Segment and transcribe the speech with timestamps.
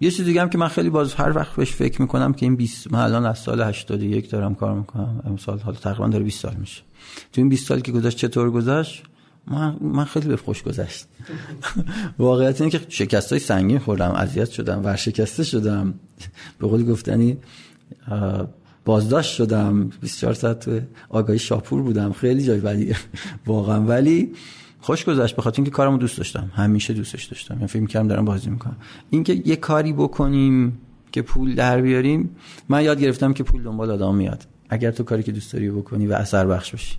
[0.00, 2.56] یه چیز دیگه هم که من خیلی باز هر وقت بهش فکر می‌کنم که این
[2.56, 5.22] 20 من الان از سال 81 دارم کار می‌کنم.
[5.24, 6.82] امسال حالا تقریبا داره 20 سال میشه.
[7.32, 9.02] تو این 20 سالی که گذشت چطور گذشت؟
[9.46, 11.06] من, من خیلی به خوش گذشت.
[12.18, 15.94] واقعیت اینه که شکست های سنگین خوردم اذیت شدم ورشکسته شدم.
[16.58, 17.36] به قول گفتنی
[18.84, 19.90] بازداشت شدم.
[20.00, 22.12] 24 ساعت آگاهی شاپور بودم.
[22.12, 22.94] خیلی جای ولی
[23.46, 23.80] واقعا.
[23.80, 24.32] ولی
[24.80, 26.50] خوش گذشت به خاطر اینکه کارمو دوست داشتم.
[26.54, 27.54] همیشه دوستش داشتم.
[27.54, 28.76] یعنی فکر می‌کردم دارم بازی می‌کنم.
[29.10, 30.80] اینکه یه کاری بکنیم
[31.12, 32.36] که پول در بیاریم
[32.68, 34.46] من یاد گرفتم که پول دنبال آدم میاد.
[34.68, 36.96] اگر تو کاری که دوست داری بکنی و اثر بخش باشی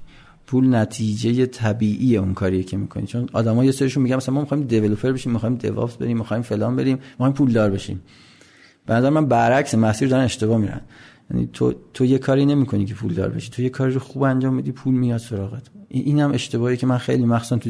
[0.48, 3.08] پول نتیجه طبیعی اون کاریه که می‌کنی.
[3.08, 6.76] چون آدما یه سریشون میگن مثلا ما می‌خوایم دیولپر بشیم می‌خوایم دیوپس بریم می‌خوایم فلان
[6.76, 8.02] بریم می‌خوایم پولدار بشیم.
[8.86, 10.82] به من برعکس مسیر دارن اشتباه میرن.
[11.32, 13.52] یعنی تو تو یه کاری نمی‌کنی که پول دار بشی.
[13.52, 15.64] تو یه کاری رو خوب انجام بدی پول میاد سراغت.
[15.88, 17.70] این هم اشتباهی که من خیلی مخصوصا تو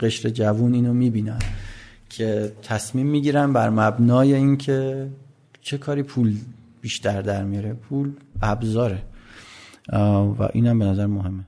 [0.00, 1.38] قشر جوون اینو می‌بینم
[2.08, 5.08] که تصمیم می‌گیرم بر مبنای اینکه
[5.60, 6.36] چه کاری پول
[6.80, 7.72] بیشتر در میاره.
[7.72, 9.02] پول ابزاره.
[10.38, 11.44] و اینم به نظر مهمه.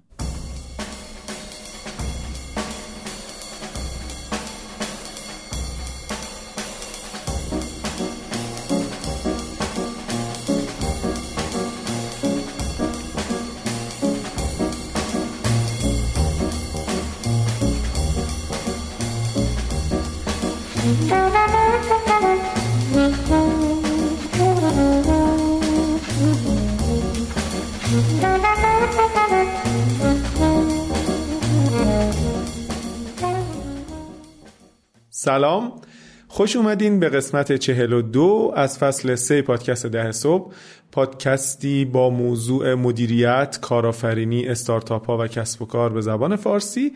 [35.26, 35.72] سلام.
[36.28, 40.52] خوش اومدین به قسمت چهل و دو از فصل سه پادکست ده صبح
[40.92, 46.92] پادکستی با موضوع مدیریت، کارآفرینی، استارتاپ ها و کسب و کار به زبان فارسی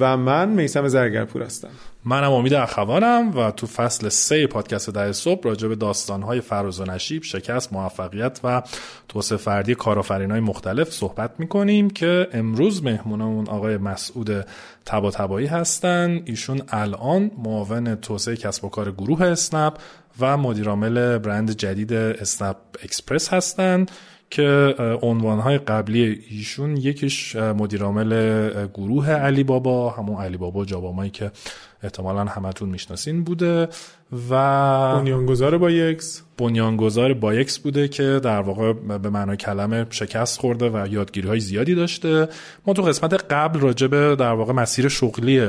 [0.00, 1.68] و من میسم زرگرپور هستم.
[2.04, 6.84] منم امید اخوانم و تو فصل سه پادکست ده صبح راجع به داستانهای فراز و
[6.84, 8.62] نشیب، شکست، موفقیت و
[9.08, 9.76] توسعه فردی
[10.10, 14.46] های مختلف صحبت می‌کنیم که امروز مهمونمون آقای مسعود
[14.86, 16.22] تبا هستن.
[16.24, 19.74] ایشون الان معاون توسعه کسب و کار گروه اسنپ
[20.20, 23.90] و مدیرعامل برند جدید اسنپ اکسپرس هستند
[24.30, 31.30] که عنوانهای قبلی ایشون یکیش مدیرعامل گروه علی بابا همون علی بابا جابامایی که
[31.82, 33.68] احتمالا همتون می‌شناسین بوده.
[34.30, 40.86] و بنیانگذار بایکس بنیانگذار بایکس بوده که در واقع به معنای کلمه شکست خورده و
[40.90, 42.28] یادگیری های زیادی داشته.
[42.66, 45.48] ما تو قسمت قبل راجع به در واقع مسیر شغلی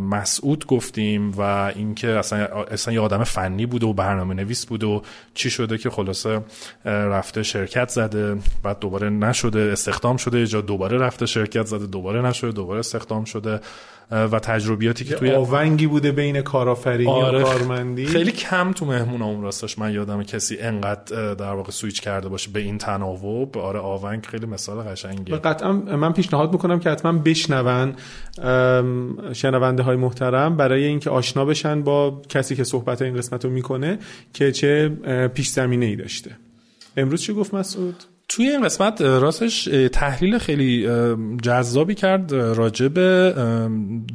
[0.00, 5.00] مسعود گفتیم و اینکه اصلا اصلا یه آدم فنی بوده و برنامه نویس بوده و
[5.34, 6.40] چی شده که خلاصه
[6.84, 8.36] رفته شرکت زده.
[8.62, 13.60] بعد دوباره نشده استخدام شده جا دوباره رفته شرکت زده دوباره نشده دوباره استخدام شده.
[14.10, 17.42] و تجربیاتی که توی آونگی بوده بین کارآفرینی آره.
[17.42, 18.06] کارمندی.
[18.06, 22.50] خیلی کم تو مهمون اون راستش من یادم کسی انقدر در واقع سویچ کرده باشه
[22.50, 23.58] به این تناوب.
[23.58, 25.36] آره آونگ خیلی مثال قشنگیه.
[25.36, 27.94] قطعا من پیشنهاد می‌کنم که حتما بشنون
[29.32, 33.98] شنونده های محترم برای اینکه آشنا بشن با کسی که صحبت این قسمت رو می‌کنه
[34.34, 34.88] که چه
[35.34, 36.30] پیش زمینه ای داشته.
[36.96, 37.96] امروز چی گفت مسعود؟
[38.30, 40.88] توی این قسمت راستش تحلیل خیلی
[41.42, 43.34] جذابی کرد راجع به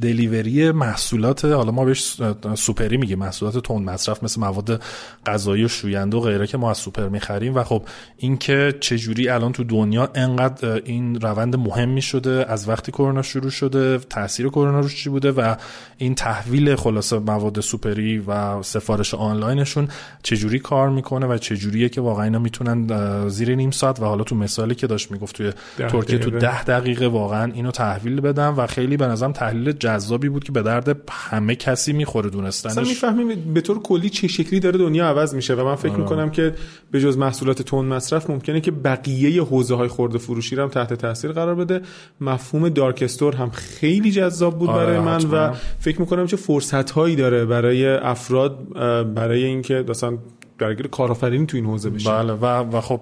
[0.01, 2.17] دلیوری محصولات حالا ما بهش
[2.55, 4.81] سوپری میگه محصولات تند مصرف مثل مواد
[5.25, 7.55] غذایی و شوینده و غیره که ما از سوپر می‌خریم.
[7.55, 7.83] و خب
[8.17, 13.97] اینکه چجوری الان تو دنیا انقدر این روند مهمی شده از وقتی کرونا شروع شده
[13.97, 15.55] تاثیر کرونا روش چی بوده و
[15.97, 19.87] این تحویل خلاصه مواد سوپری و سفارش آنلاینشون
[20.23, 24.35] چجوری کار می‌کنه و چجوریه که واقعا اینا می‌تونن زیر نیم ساعت و حالا تو
[24.35, 28.97] مثالی که داشت می‌گفت توی ترکیه تو ده دقیقه واقعا اینو تحویل بدم و خیلی
[28.97, 32.71] به نظرم تحلیل جذابی بود که به درد همه کسی می‌خوره دونستنش.
[32.71, 36.01] اصلا می‌فهمیم به طور کلی چه شکلی داره دنیا عوض میشه و من فکر آره.
[36.01, 36.53] می‌کنم که
[36.91, 41.31] به جز محصولات تون مصرف ممکنه که بقیه حوزه های خورده فروشی هم تحت تاثیر
[41.31, 41.81] قرار بده.
[42.21, 46.91] مفهوم دارک استور هم خیلی جذاب بود آره برای من و فکر می‌کنم چه فرصت
[46.91, 48.73] هایی داره برای افراد
[49.13, 50.17] برای اینکه مثلا
[50.63, 53.01] درگیر کارآفرینی تو این حوزه بشه بله و و خب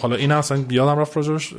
[0.00, 1.54] حالا این اصلا یادم رفت راجعش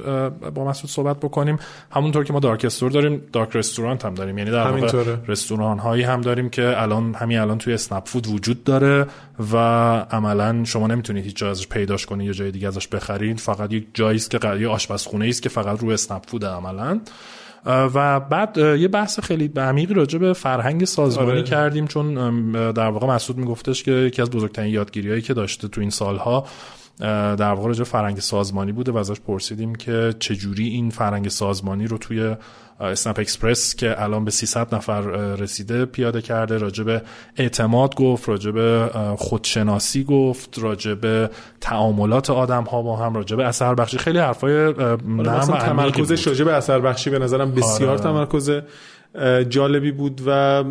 [0.56, 1.60] با مسعود صحبت بکنیم.
[1.92, 4.38] همونطور که ما دارک استور داریم دارک رستورانت هم داریم.
[4.38, 8.64] یعنی در واقع رستوران هایی هم داریم که الان همین الان توی اسنپ فود وجود
[8.64, 9.06] داره
[9.54, 9.58] و
[10.12, 13.40] عملا شما نمی‌تونید هیچ جا ازش پیداش کنید یا جای دیگه ازش بخرید.
[13.40, 17.00] فقط یک جایی است که یه آشپزخونه است که فقط رو اسنپ فود عملا.
[17.66, 21.44] و بعد یه بحث خیلی عمیقی راجع به فرهنگ سازمانی آره.
[21.44, 25.90] کردیم چون در واقع مسعود میگفتش که یکی از بزرگترین یادگیریهایی که داشته تو این
[25.90, 26.46] سالها
[27.00, 31.98] در واقع راجع فرهنگ سازمانی بوده و ازش پرسیدیم که چجوری این فرهنگ سازمانی رو
[31.98, 32.36] توی
[32.80, 35.02] اسنپ اکسپرس که الان به 300 نفر
[35.36, 37.02] رسیده پیاده کرده راجب
[37.38, 41.30] اعتماد گفت راجب خودشناسی گفت راجب
[41.62, 44.74] تعاملات آدم ها با هم راجب اثر بخشی خیلی حرفای
[45.08, 48.00] مثلا تمرکزش راجب اثر بخشی به نظرم بسیار آره.
[48.00, 48.52] تمرکز
[49.50, 50.64] جالبی بود و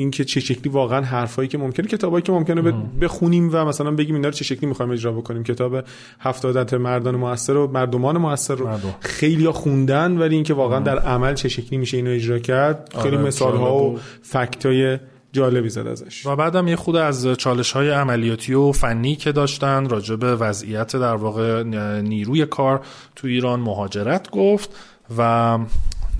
[0.00, 4.28] اینکه چه شکلی واقعا حرفایی که ممکنه کتابایی که ممکنه بخونیم و مثلا بگیم اینا
[4.28, 5.42] رو چه شکلی می‌خوایم اجرا بکنیم.
[5.42, 5.84] کتاب
[6.20, 8.68] 70 مردان موثر و مردمان موثر رو
[9.00, 13.16] خیلی ها خوندن ولی اینکه واقعا در عمل چه شکلی میشه اینو اجرا کرد خیلی
[13.16, 14.98] آره، مثال ها و فکت های
[15.32, 16.26] جالبی زد ازش.
[16.26, 20.96] و بعدم یه خود از چالش های عملیاتی و فنی که داشتن راجع به وضعیت
[20.96, 21.62] در واقع
[22.00, 22.80] نیروی کار
[23.16, 24.76] تو ایران مهاجرت گفت
[25.18, 25.58] و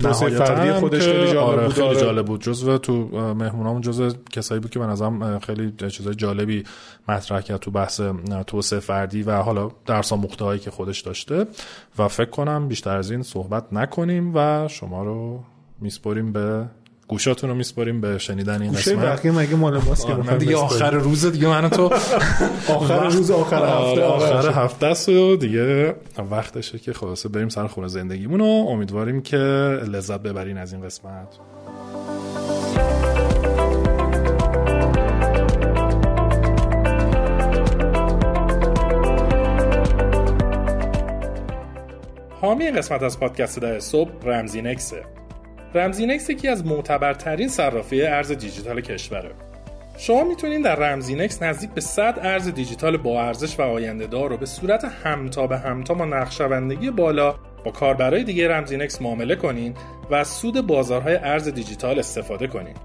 [0.01, 1.73] توسعه فردی خودش خیلی جالب آره بود.
[1.73, 1.99] خیلی آره.
[1.99, 2.41] جالب بود.
[2.41, 2.93] جزو تو
[3.33, 6.63] مهمونامون جزو کسایی بود که به نظرم خیلی چیزای جالبی
[7.09, 8.01] مطرح کرد تو بحث
[8.47, 11.47] توسعه فردی و حالا درس آموخته که خودش داشته.
[11.97, 15.43] و فکر کنم بیشتر از این صحبت نکنیم و شما رو
[15.81, 16.65] میسپریم به
[17.07, 18.95] گوشاتون رو میسپاریم به شنیدن این قسمت.
[18.95, 21.93] بقیه مگه مال ماست که دیگه آخر روز دیگه من تو.
[22.69, 24.85] آخر روز آخر هفته آخر هفته.
[24.85, 25.95] است و دیگه
[26.31, 29.37] وقتشه که خلاصه بریم سر خونه زندگیمون و امیدواریم که
[29.87, 31.27] لذت ببرین از این قسمت.
[42.41, 45.03] حامی قسمت از پادکست ده صبح رمزینکسه.
[45.75, 49.31] رمزینکس یکی از معتبرترین صرافی ارز دیجیتال کشوره.
[49.97, 54.37] شما می‌تونید در رمزینکس نزدیک به 100 ارز دیجیتال با ارزش و آینده دار رو
[54.37, 57.35] به صورت همتا به همتا با نقدشوندگی بالا
[57.65, 59.73] با کاربرای دیگه رمزینکس معامله کنین
[60.09, 62.75] و از سود بازارهای ارز دیجیتال استفاده کنین.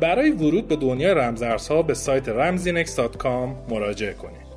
[0.00, 4.47] برای ورود به دنیای رمزارزها به سایت ramzinex.com مراجعه کنید.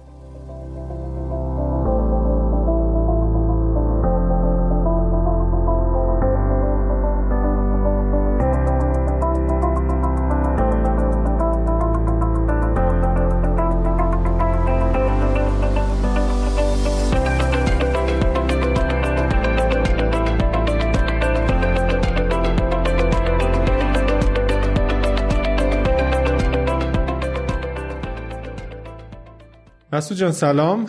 [30.01, 30.85] مسعود جان سلام.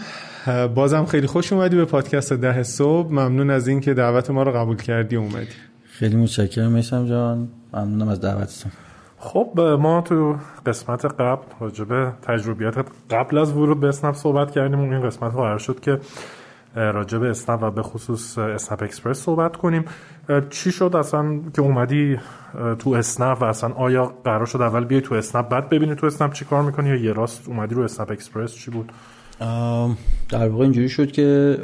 [0.74, 3.08] بازم خیلی خوش اومدی به پادکست ده صبح.
[3.10, 5.46] ممنون از اینکه دعوت ما رو قبول کردی اومدی.
[5.84, 7.48] خیلی متشکرم میثم جان.
[7.72, 8.72] ممنونم از دعوتتون.
[9.18, 10.36] خب ما تو
[10.66, 15.58] قسمت قبل راجبه تجربیات قبل از ورود به اسنپ صحبت کردیم اون این قسمت قرار
[15.58, 15.98] شد که
[16.74, 19.84] راجب اسنپ و به خصوص اسنپ اکسپرس صحبت کنیم.
[20.50, 22.16] چی شد اصلا که اومدی
[22.78, 26.32] تو اسنپ و اصلا آیا قرار شد اول بیای تو اسنپ بعد ببینی تو اسنپ
[26.32, 28.92] چی کار می‌کنی یا یه راست اومدی رو اسنپ اکسپرس؟ چی بود؟
[30.28, 31.58] در واقع اینجوری شد که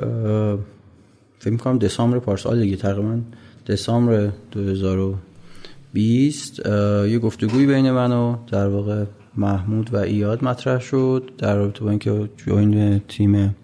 [1.38, 3.18] فکر می‌کنم دسامبر پارسال دیگه تقریبا
[3.66, 6.66] دسامبر 2020
[7.06, 9.04] یه گفتگوی بین من و در واقع
[9.38, 13.56] محمود و ایاد مطرح شد در رابطه با اینکه join تیم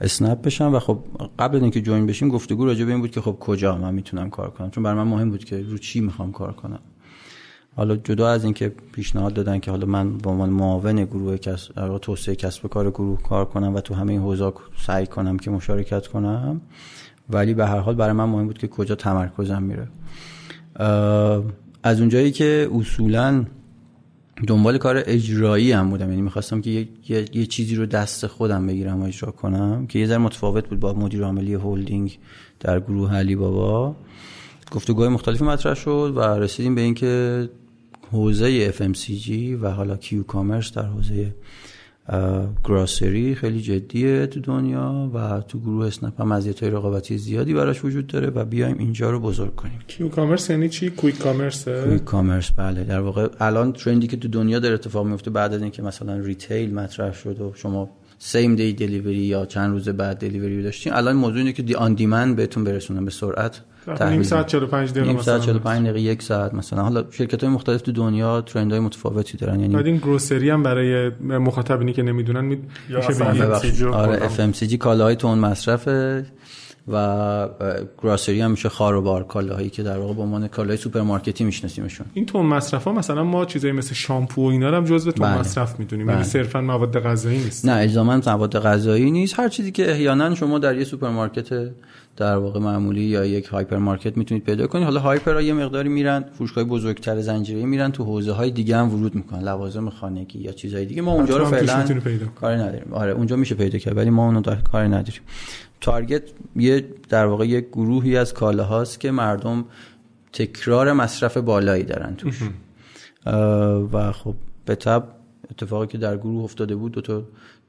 [0.00, 0.98] اسنپ بشم و خب
[1.38, 4.30] قبل از اینکه join بشیم گفتگو راجع به این بود که خب کجا من می‌تونم
[4.30, 4.70] کار کنم.
[4.70, 6.78] چون برای من مهم بود که رو چی می‌خوام کار کنم.
[7.76, 12.34] حالا جدا از اینکه پیشنهاد دادن که حالا من به عنوان معاون گروه کسب توسعه
[12.34, 14.52] کسب کار گروه کار کنم و تو همه این حوزه
[14.86, 16.60] سعی کنم که مشارکت کنم
[17.30, 19.88] ولی به هر حال برای من مهم بود که کجا تمرکزم میره.
[21.82, 23.44] از اونجایی که اصولا
[24.46, 26.08] دنبال کار اجرایی هم بودم.
[26.08, 30.06] یعنی می‌خواستم که یه،, یه،, چیزی رو دست خودم بگیرم و اجرا کنم که یه
[30.06, 32.18] ذره متفاوت بود با مدیر عاملی هولدینگ
[32.60, 33.96] در گروه علی بابا.
[34.70, 37.48] گفتگوهای مختلفی مطرح شد و رسیدیم به اینکه
[38.12, 39.30] حوزه FMCG
[39.60, 41.34] و حالا Q-commerce در حوزه
[42.64, 47.84] grocery خیلی جدیه تو دنیا و تو گروه اسنپ هم مزیت های رقابتی زیادی براش
[47.84, 49.78] وجود داره و بیایم اینجا رو بزرگ کنیم.
[49.86, 52.84] Q-commerce یعنی چی؟ quick commerce quick commerce بله.
[52.84, 56.16] در واقع الان trend ی که تو دنیا داره اتفاق میفته بعد از اینکه مثلا
[56.16, 61.16] retail مطرح شد و شما same day delivery یا چند روز بعد delivery داشتیم الان
[61.16, 63.60] موضوع اینه که دیگه on demand بهتون برسونن به سرعت
[64.00, 66.82] نیم ساعت 45 دقیقه نیم ساعت 45 دقیقه یک ساعت مثلا.
[66.82, 70.62] حالا شرکت های مختلف تو دنیا trend های متفاوتی دارن یعنی بعد این grocery هم
[70.62, 73.24] برای مخاطبینی که نمی‌دونن میشه
[73.92, 75.88] آره FMCG کالاهای تند مصرف
[76.88, 77.48] و
[78.02, 82.06] grocery هم میشه خوار و بار کالاهایی که در واقع به عنوان کالای سوپرمارکتی میشناسیمشون.
[82.14, 85.38] این تند مصرف ها مثلا ما چیزایی مثل شامپو و اینا هم جزء تند بله.
[85.38, 86.06] مصرف می‌دونیم.
[86.06, 86.28] یعنی بله.
[86.28, 87.66] صرفا مواد غذایی نیست.
[87.66, 89.38] نه الزاما مواد غذایی نیست.
[89.38, 91.70] هر چیزی که احیانا شما در یه سوپرمارکت
[92.20, 94.84] در واقع معمولی یا یک هایپر مارکت می‌تونید پیدا کنید.
[94.84, 99.14] حالا هایپر یه مقداری میرن فروشگاه بزرگتر زنجیره میرن تو حوزه های دیگه هم ورود
[99.14, 101.02] می‌کنن لوازم خانگی یا چیزهای دیگه.
[101.02, 102.00] ما اونجا رو فعلا
[102.40, 102.92] کاری نداریم.
[102.92, 105.20] آره اونجا میشه پیدا کرد ولی ما اونو کاری نداریم.
[105.80, 106.22] تارگت
[106.56, 109.64] یه در واقع یک گروهی از کاله هاست که مردم
[110.32, 112.42] تکرار مصرف بالایی دارن توش.
[113.92, 114.34] و خب
[114.64, 115.04] به تب
[115.50, 117.22] اتفاقی که در گروه افتاده بود دو تا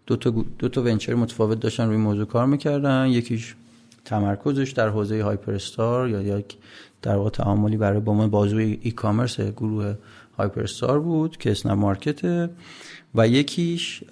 [0.05, 3.07] دو تا, دو تا venture متفاوت داشتن روی موضوع کار می‌کردن.
[3.07, 3.55] یکیش
[4.05, 6.57] تمرکزش در حوزه هایپر استار یا یک
[7.01, 9.95] در واقع تعاملی برای با بازوی e-commerce گروه
[10.37, 12.49] هایپر استار بود که اسنپ مارکت
[13.15, 14.03] و یکیش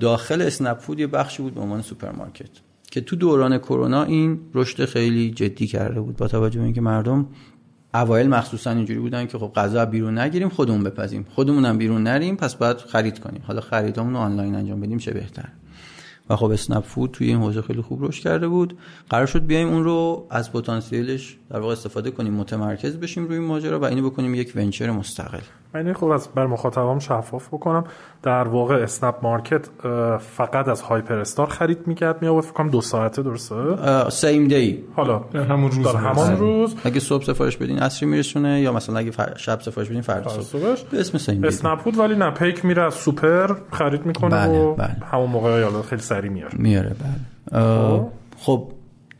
[0.00, 2.50] داخل اسنپ فود یه بخشی بود به عنوان سوپرمارکت
[2.92, 6.16] که تو دوران کرونا این رشد خیلی جدی کرده بود.
[6.16, 7.26] با توجه به اینکه مردم
[7.94, 11.26] اوایل مخصوصا اینجوری بودن که خب غذا بیرون نگیریم خودمون بپزیم.
[11.34, 13.42] خودمون هم بیرون نریم پس باید خرید کنیم.
[13.46, 15.48] حالا خریدامون رو آنلاین انجام بدیم چه بهتر.
[16.30, 18.78] و خب اسنپ فود توی این حوزه خیلی خوب رشد کرده بود.
[19.10, 23.80] قرار شد بیایم اون رو از پتانسیلش در واقع استفاده کنیم متمرکز بشیم روی ماجرا
[23.80, 25.40] و اینو بکنیم یک venture مستقل.
[25.74, 27.84] من خب از برا مخاطبام شفاف بکنم.
[28.22, 29.68] در واقع اسنپ مارکت
[30.18, 33.54] فقط از هایپر استار خرید می‌کرد می آورد فکر دو ساعته درسته؟
[34.10, 36.74] same day حالا همون روز همون روز.
[36.84, 40.62] اگه صبح سفارش بدین عصری میرسونه یا مثلا اگه شب سفارش بدین فردا صبح.
[40.90, 44.58] به اسم same day اسنپ بود ولی نه پیک میره از سوپر خرید می‌کنه بله،
[44.58, 44.96] و بله.
[45.12, 46.96] همون موقع یا خیلی سریع میاره میاره
[47.50, 47.62] بله.
[47.62, 48.68] خب, خب،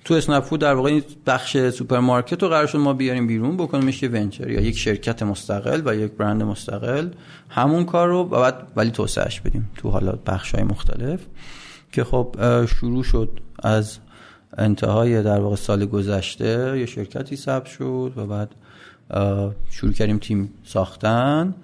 [0.04, 4.02] تو اسنپ فود در واقع این بخش سوپرمارکت رو قرار شد ما بیاریم بیرون بکنیمش
[4.02, 7.09] یه venture یا یک شرکت مستقل و یک برند مستقل.
[7.49, 11.21] همون کار رو بعد ولی توسعهش بدیم تو حالا بخش های مختلف
[11.92, 13.99] که خب شروع شد از
[14.59, 18.50] انتهای در واقع سال گذشته یه شرکتی ثبت شد و بعد
[19.71, 21.54] شروع کردیم تیم ساختن.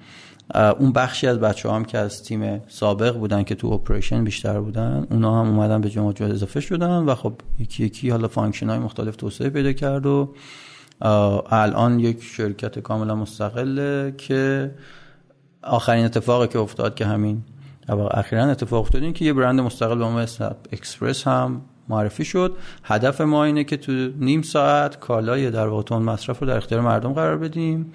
[0.54, 5.06] اون بخشی از بچه‌ها هم که از تیم سابق بودن که تو operation بیشتر بودن
[5.10, 9.16] اونا هم اومدن به جمع اضافه شدن و خب یکی یکی حالا function های مختلف
[9.16, 10.34] توسعه پیدا کرد و
[11.50, 14.70] الان یک شرکت کاملا مستقله که
[15.62, 17.42] آخرین اتفاقی که افتاد که همین
[17.88, 20.26] اخیرا اتفاق افتاد این که یه برند مستقل به نام
[20.72, 22.56] اکسپرس هم معرفی شد.
[22.84, 27.12] هدف ما اینه که تو نیم ساعت کالای در واقع مصرف رو در اختیار مردم
[27.12, 27.92] قرار بدیم.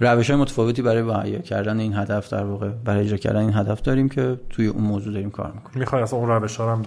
[0.00, 3.82] روش های متفاوتی برای مهیا کردن این هدف در واقع برای اجرا کردن این هدف
[3.82, 5.78] داریم که توی اون موضوع داریم کار می‌کنیم.
[5.78, 6.82] می‌خوای از اون روش ها هم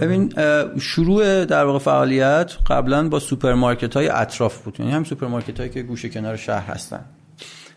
[0.00, 0.32] ببین
[0.80, 4.80] شروع در واقع فعالیت قبلا با سوپرمارکت های اطراف بود.
[4.80, 7.04] یعنی هم سوپرمارکت هایی که گوشه کنار شهر هستن.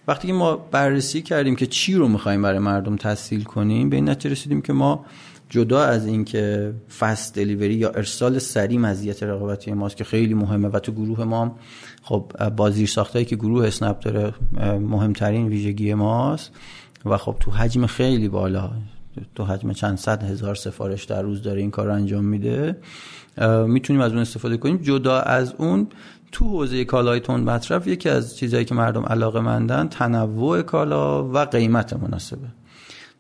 [0.08, 4.10] وقتی که ما بررسی کردیم که چی رو می‌خوایم برای مردم تسهیل کنیم به این
[4.10, 5.06] نتیجه رسیدیم که ما
[5.50, 10.80] جدا از اینکه فست دلیوری یا ارسال سریع مزیت رقابتی ماست که خیلی مهمه و
[10.80, 11.56] تو گروه ما
[12.04, 14.34] خب با زیر ساختایی که گروه اسنپ داره
[14.80, 16.52] مهمترین ویژگی ماست
[17.06, 18.72] و خب تو حجم خیلی بالا
[19.36, 22.78] تو حجم چند صد هزار سفارش در روز داره این کار رو انجام میده
[23.68, 24.78] می‌تونیم از اون استفاده کنیم.
[24.78, 25.88] جدا از اون
[26.32, 31.38] تو حوزه کالای تون مصرف یکی از چیزهایی که مردم علاقه مندن تنوع کالا و
[31.38, 32.48] قیمت مناسبه.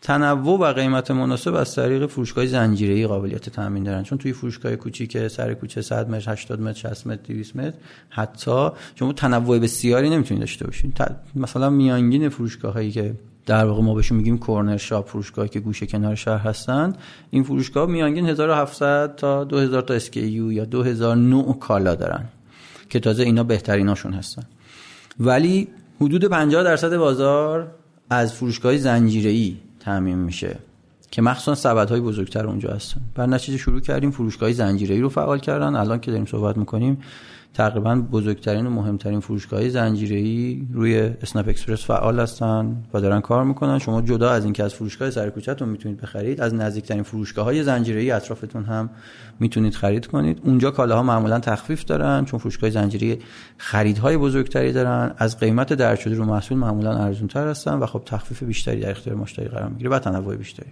[0.05, 4.03] تنوع و قیمت مناسب از طریق فروشگاه زنجیره‌ای قابلیت تامین دارن.
[4.03, 7.77] چون توی فروشگاه کوچیک سر کوچه 100 متر 80 متر 60 متر 200 متر
[8.09, 10.93] حتی شما تنوع بسیاری نمی‌تونید داشته باشین.
[11.35, 13.13] مثلا میانگین فروشگاه هایی که
[13.45, 16.93] در واقع ما بهشون میگیم کورنر شاپ فروشگاهی که گوشه کنار شهر هستن
[17.31, 22.25] این فروشگاه میانگین 1700 تا 2000 تا اسکیو یا 2000 نوع کالا دارن
[22.89, 24.43] که تازه اینا بهتریناشون هستن.
[25.19, 25.67] ولی
[26.01, 27.67] حدود 50 درصد بازار
[28.09, 30.57] از فروشگاه زنجیره‌ای تعمین میشه.
[31.11, 33.01] که مخصوصا سبد های بزرگتر اونجا هستن.
[33.15, 35.75] بر نتیجه شروع کردیم فروشگاه زنجیره‌ای رو فعال کردن.
[35.75, 36.97] الان که داریم صحبت می‌کنیم
[37.55, 43.79] تقریبا بزرگترین و مهمترین فروشگاه زنجیره‌ای روی اسنپ اکسپرس فعال هستن و دارن کار می‌کنن.
[43.79, 48.11] شما جدا از اینکه از فروشگاه سر کوچه‌تون می‌تونید بخرید از نزدیکترین فروشگاه های زنجیره‌ای
[48.11, 48.89] اطرافتون هم
[49.39, 50.41] می‌تونید خرید کنید.
[50.43, 53.17] اونجا کالاها معمولا تخفیف دارن چون فروشگاه زنجیره‌ای
[53.57, 55.13] خریدهای بزرگتری دارن.
[55.17, 59.15] از قیمت درج شده رو محصول معمولا ارزونتر هستن و خب تخفیف بیشتری در اختیار
[59.15, 60.69] مشتری قرار می‌گیره و تنوع بیشتری.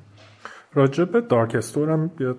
[0.73, 2.37] راجع به دارک استور هم بیاد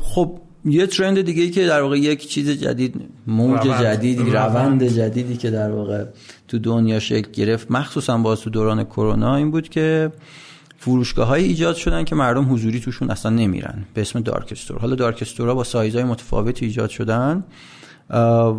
[0.00, 2.94] خب یه ترند دیگه ای که در واقع یک چیز جدید
[3.26, 4.84] موج جدیدی روند.
[4.84, 6.04] جدیدی که در واقع
[6.48, 10.12] تو دنیا شکل گرفت مخصوصا با تو دوران کرونا این بود که
[10.78, 13.84] فروشگاه های ایجاد شدن که مردم حضوری توشون اصلا نمیرن.
[13.94, 17.44] به اسم دارک استور حالا دارک استور ها با سایزهای متفاوتی ایجاد شدن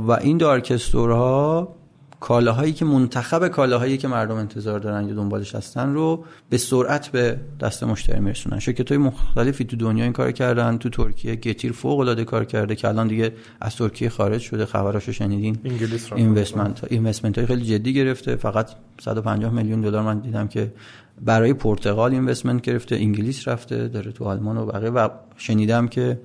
[0.07, 1.75] و این دارک استور ها
[2.19, 7.39] کالاهایی که منتخب کالاهایی که مردم انتظار دارن یا دنبالش هستن رو به سرعت به
[7.59, 8.59] دست مشتری میرسونن.
[8.59, 12.75] شرکت های مختلفی تو دنیا این کار کردن تو ترکیه گتیر فوق العاده کار کرده
[12.75, 15.57] که الان دیگه از ترکیه خارج شده خبراشو شنیدین.
[15.65, 18.35] انگلیس اینوستمنت اینوستمنت های خیلی جدی گرفته.
[18.35, 20.73] فقط 150 میلیون دلار من دیدم که
[21.21, 24.89] برای پرتغال اینوستمنت گرفته انگلیس رفته داره تو آلمان و بقیه.
[24.89, 26.19] و شنیدم که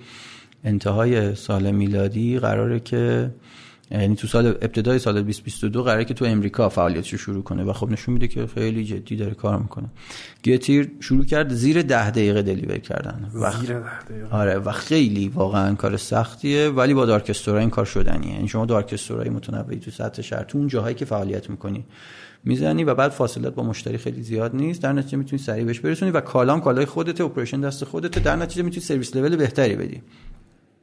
[0.65, 3.31] انتهای سال میلادی قراره که
[3.91, 7.91] یعنی تو سال ابتدای سال 2022 قراره که تو امریکا فعالیتش شروع کنه و خب
[7.91, 9.89] نشون میده که خیلی جدی داره کار می‌کنه.
[10.45, 13.31] گتیر شروع کرد زیر ده دقیقه دلیوری کردن.
[13.35, 14.37] و زیر ده دقیقه.
[14.37, 18.35] آره و خیلی واقعا کار سختیه ولی با دارکستورا این کار شدنیه.
[18.35, 21.85] یعنی شما دارکستورای متنوعی تو سطح شهر تو اون جاهایی که فعالیت می‌کنی
[22.45, 24.83] می‌زنی و بعد فاصلت با مشتری خیلی زیاد نیست.
[24.83, 28.63] در نتیجه می‌تونی سریع بهش برسونی و کالام کالای خودت اپریشن دست خودت در نتیجه
[28.63, 30.03] می‌تونی سرویس لول بهتری بدی.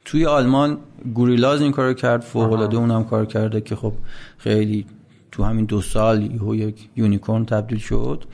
[0.08, 0.78] توی آلمان
[1.14, 3.92] گوریلاز این کارو کرد فوق العاده اونم کار کرده که خب
[4.38, 4.86] خیلی
[5.32, 8.24] تو همین دو سال یهو یک یونیکورن تبدیل شد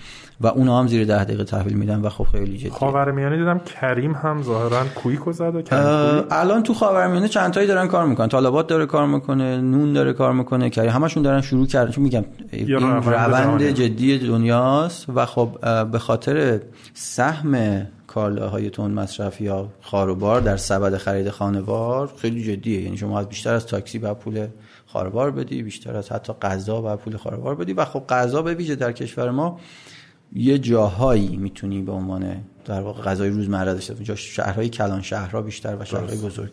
[0.41, 4.13] و اونا هم زیر ده دقیقه تحویل میدن و خب خیلی جدی خاورمیانه دیدم کریم
[4.13, 8.29] هم ظاهرا کویکو زد و الان تو خاورمیانه چند تایی دارن کار می‌کنن.
[8.29, 11.91] طالبات داره کار می‌کنه نون داره کار می‌کنه کریم همشون دارن شروع کردن.
[11.91, 15.49] چون میگم این روند جدی دنیاست و خب
[15.93, 16.61] به خاطر
[16.95, 22.83] سهم کالاهای تون مصرف یا خاروبار در سبد خرید خانوار خیلی جدیه.
[22.83, 24.47] یعنی شما از بیشتر از تاکسی و پول
[24.87, 27.73] خاروبار بدی بیشتر از حتی غذا و پول خاروبار بدی.
[27.73, 29.61] و خب غذا به ویژه در کشور ما
[30.33, 35.77] یه جاهایی می‌تونی به عنوان در واقع غذای روزمره داشته جا شهرهای کلان شهرها بیشتر
[35.77, 36.51] و شهرهای بزرگ.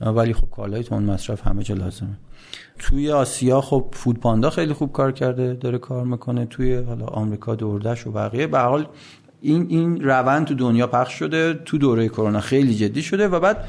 [0.00, 2.16] ولی خب کالای تون مصرف همه جا لازمه.
[2.78, 6.46] توی آسیا خب فود پاندا خیلی خوب کار کرده داره کار می‌کنه.
[6.46, 8.46] توی حالا آمریکا دوردش و بقیه.
[8.46, 8.86] به حال
[9.42, 13.64] این این روند تو دنیا پخش شده تو دوره کرونا خیلی جدی شده و بعد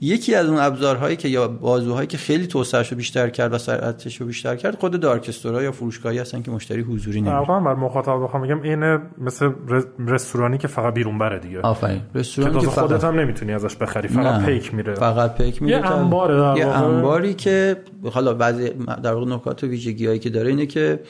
[0.00, 4.20] یکی از اون ابزارهایی که یا بازوهایی که خیلی توسعهش رو بیشتر کرد و سرعتش
[4.20, 8.22] رو بیشتر کرد خود دارک یا فروشگاهی هستن که مشتری حضوری نمیره واقعا بر مخاطب
[8.22, 9.50] بخوام بگم این مثل
[9.98, 11.60] رستورانی که فقط بیرون بره دیگه.
[11.60, 12.00] آفرین.
[12.14, 14.94] رستورانی که خودت هم نمی‌تونی ازش بخری فقط پیک میره.
[14.94, 15.76] فقط پیک میره.
[15.76, 17.76] یه انباره در یه انباری که
[18.12, 18.70] حالا بعضی
[19.02, 21.00] در واقع نکات و ویژگیایی که داره اینه که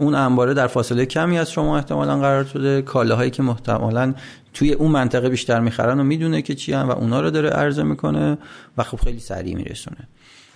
[0.00, 2.82] اون انباره در فاصله کمی از شما احتمالا قرار شده.
[2.82, 4.14] کالاهایی که محتملا
[4.54, 7.82] توی اون منطقه بیشتر می‌خرن و می‌دونه که چی هم و اونا رو داره عرضه
[7.82, 8.38] می‌کنه
[8.78, 10.08] و خب خیلی سریع میرسونه.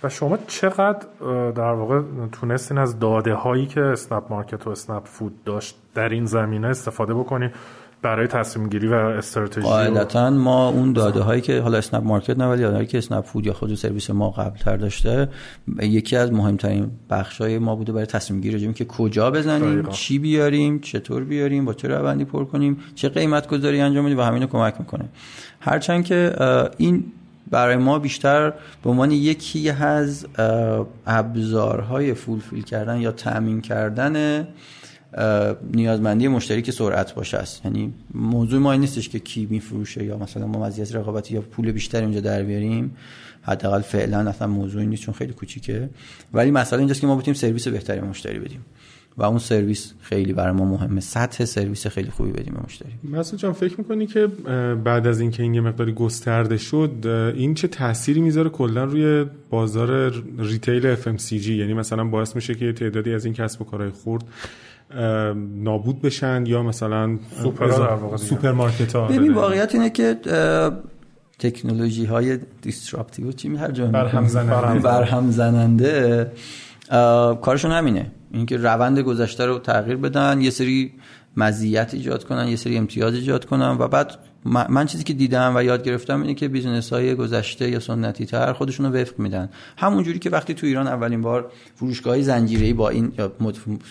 [0.03, 1.05] و شما چقدر
[1.55, 6.25] در واقع تونستین از داده هایی که اسنپ مارکت و اسنپ فود داشت در این
[6.25, 7.51] زمینه استفاده بکنید
[8.03, 12.45] برای تصمیم گیری و استراتژی قاعدتا ما اون داده هایی که حالا اسنپ مارکت نه
[12.45, 15.29] ولی هایی که اسنپ فود یا خود سرویس ما قبل تر داشته
[15.81, 20.79] یکی از مهمترین بخش های ما بوده برای تصمیم گیری که کجا بزنیم چی بیاریم
[20.79, 24.75] چطور بیاریم با چه روندی پر کنیم چه قیمت گذاری انجام بدیم و همینو کمک
[24.79, 25.05] می‌کنه.
[25.59, 26.35] هرچند که
[26.77, 27.03] این
[27.51, 30.25] برای ما بیشتر به عنوان یکی از
[31.07, 34.47] ابزارهای فولفیل کردن یا تامین کردن
[35.73, 37.65] نیازمندی مشتری که سرعت باشه است.
[37.65, 41.71] یعنی موضوع ما این نیستش که کی میفروشه یا مثلا ما مزیت رقابتی یا پول
[41.71, 42.97] بیشتر اینجا در بیاریم.
[43.41, 45.89] حداقل فعلا اصلا موضوعی نیست چون خیلی کوچیکه.
[46.33, 48.65] ولی مسئله اینجاست که ما بتونیم سرویس بهتری به مشتری بدیم.
[49.17, 51.01] و اون سرویس خیلی برای ما مهمه.
[51.01, 52.91] سطح سرویس خیلی خوبی بدیم به مشتری.
[53.03, 54.27] مثلا جان فکر می‌کنی که
[54.83, 60.13] بعد از اینکه این یه مقداری گسترده شد این چه تأثیری می‌ذاره کلا روی بازار
[60.39, 64.23] retail FMCG یعنی مثلا باعث میشه که تعدادی از این کسب و کارهای خورد
[65.55, 70.17] نابود بشن یا مثلا سوپر سوپرمارکت ها ببین واقعیت اینه که
[71.39, 76.31] تکنولوژی های disruptive چی می هر جا برهم زننده, برهم زننده
[77.41, 78.11] کارشون همینه.
[78.31, 80.93] اینکه روند گذشته رو تغییر بدن یه سری
[81.37, 84.11] مزیت ایجاد کنن یه سری امتیاز ایجاد کنن و بعد
[84.45, 88.53] من چیزی که دیدم و یاد گرفتم اینه که business های گذشته یا سنتی تر
[88.53, 89.49] خودشون رو وفق میدن.
[89.77, 93.11] همون جوری که وقتی تو ایران اولین بار فروشگاه زنجیره‌ای با این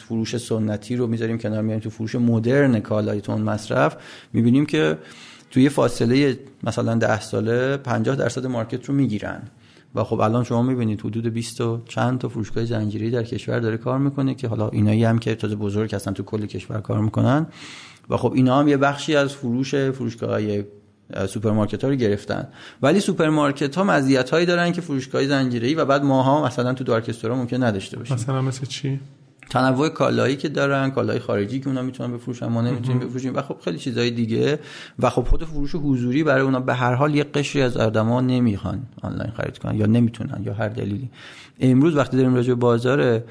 [0.08, 3.96] فروش سنتی رو می‌ذاریم کنار میاریم تو فروش مدرن کالای تند مصرف
[4.32, 4.98] می‌بینیم که
[5.50, 9.42] توی فاصله مثلا ده ساله 50 درصد market رو می‌گیرن.
[9.94, 13.76] و خب الان شما می‌بینید حدود 20 و چند تا فروشگاه زنجیره‌ای در کشور داره
[13.76, 17.46] کار می‌کنه که حالا اینایی هم که تازه بزرگ هستن تو کل کشور کار می‌کنن.
[18.12, 20.64] و خب اینا هم یه بخشی از فروش فروشگاه های
[21.29, 22.48] سوپرمارکت ها رو گرفتن.
[22.83, 27.08] ولی سوپرمارکت ها مزیت هایی دارن که فروشگاه زنجیره‌ای و بعد ماها مثلا تو dark
[27.08, 28.14] store ا ممکن نداشته باشیم.
[28.16, 29.01] مثلا مثل چی؟
[29.51, 33.57] تنوع کالایی که دارن کالای خارجی که اونا می‌تونن بفروشن ما نمی‌تونیم بفروشیم و خب
[33.64, 34.59] خیلی چیزای دیگه.
[34.98, 38.83] و خب خود فروش حضوری برای اونا به هر حال یه قشری از آدما نمی‌خوان
[39.03, 41.11] آنلاین خرید کنن یا نمی‌تونن یا هر دلیلی.
[41.61, 43.22] امروز وقتی داریم راجع بازار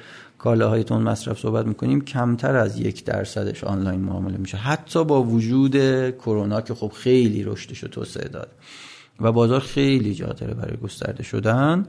[0.42, 4.58] کالاهای تون مصرف صحبت می‌کنیم کمتر از یک درصدش آنلاین معامله میشه.
[4.58, 5.76] حتی با وجود
[6.10, 8.48] کرونا که خب خیلی رشدش و توسعه داد
[9.20, 11.86] و بازار خیلی جا داره برای گسترده شدن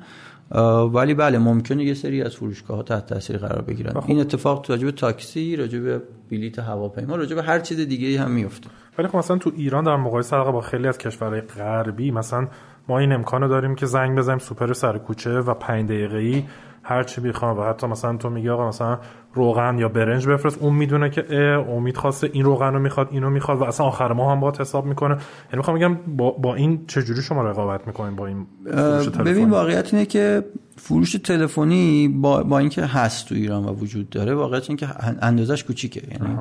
[0.93, 3.93] ولی بله ممکنه یه سری از فروشگاه ها تحت تاثیر قرار بگیرن.
[4.07, 8.31] این اتفاق راجع به تاکسی راجع به بلیت هواپیما راجع به هر چیز دیگه هم
[8.31, 12.49] میفته ولی خب مثلا تو ایران در مقایسه با خیلی از کشورهای غربی مثلا
[12.88, 16.45] ما این امکانو داریم که زنگ بزنیم سوپر سر کوچه و 5 دقیقه‌ای
[16.83, 18.99] هر چی بخوام و حتی مثلا تو میگی آقا مثلا
[19.35, 21.35] روغن یا برنج بفرست اون می‌دونه که
[21.71, 24.87] امید خواسته این روغن رو می‌خواد اینو می‌خواد و اصلا آخر ما هم با حساب
[24.87, 25.14] می‌کنه.
[25.14, 29.51] یعنی می‌خوام بگم با, با این چجوری شما رقابت می‌کنین با این فروش تلفنی ببین
[29.51, 30.45] واقعیت اینه که
[30.77, 34.88] فروش تلفنی با, با اینکه هست تو ایران و وجود داره واقعیت اینه که
[35.23, 36.03] اندازش کوچیکه.
[36.11, 36.38] یعنی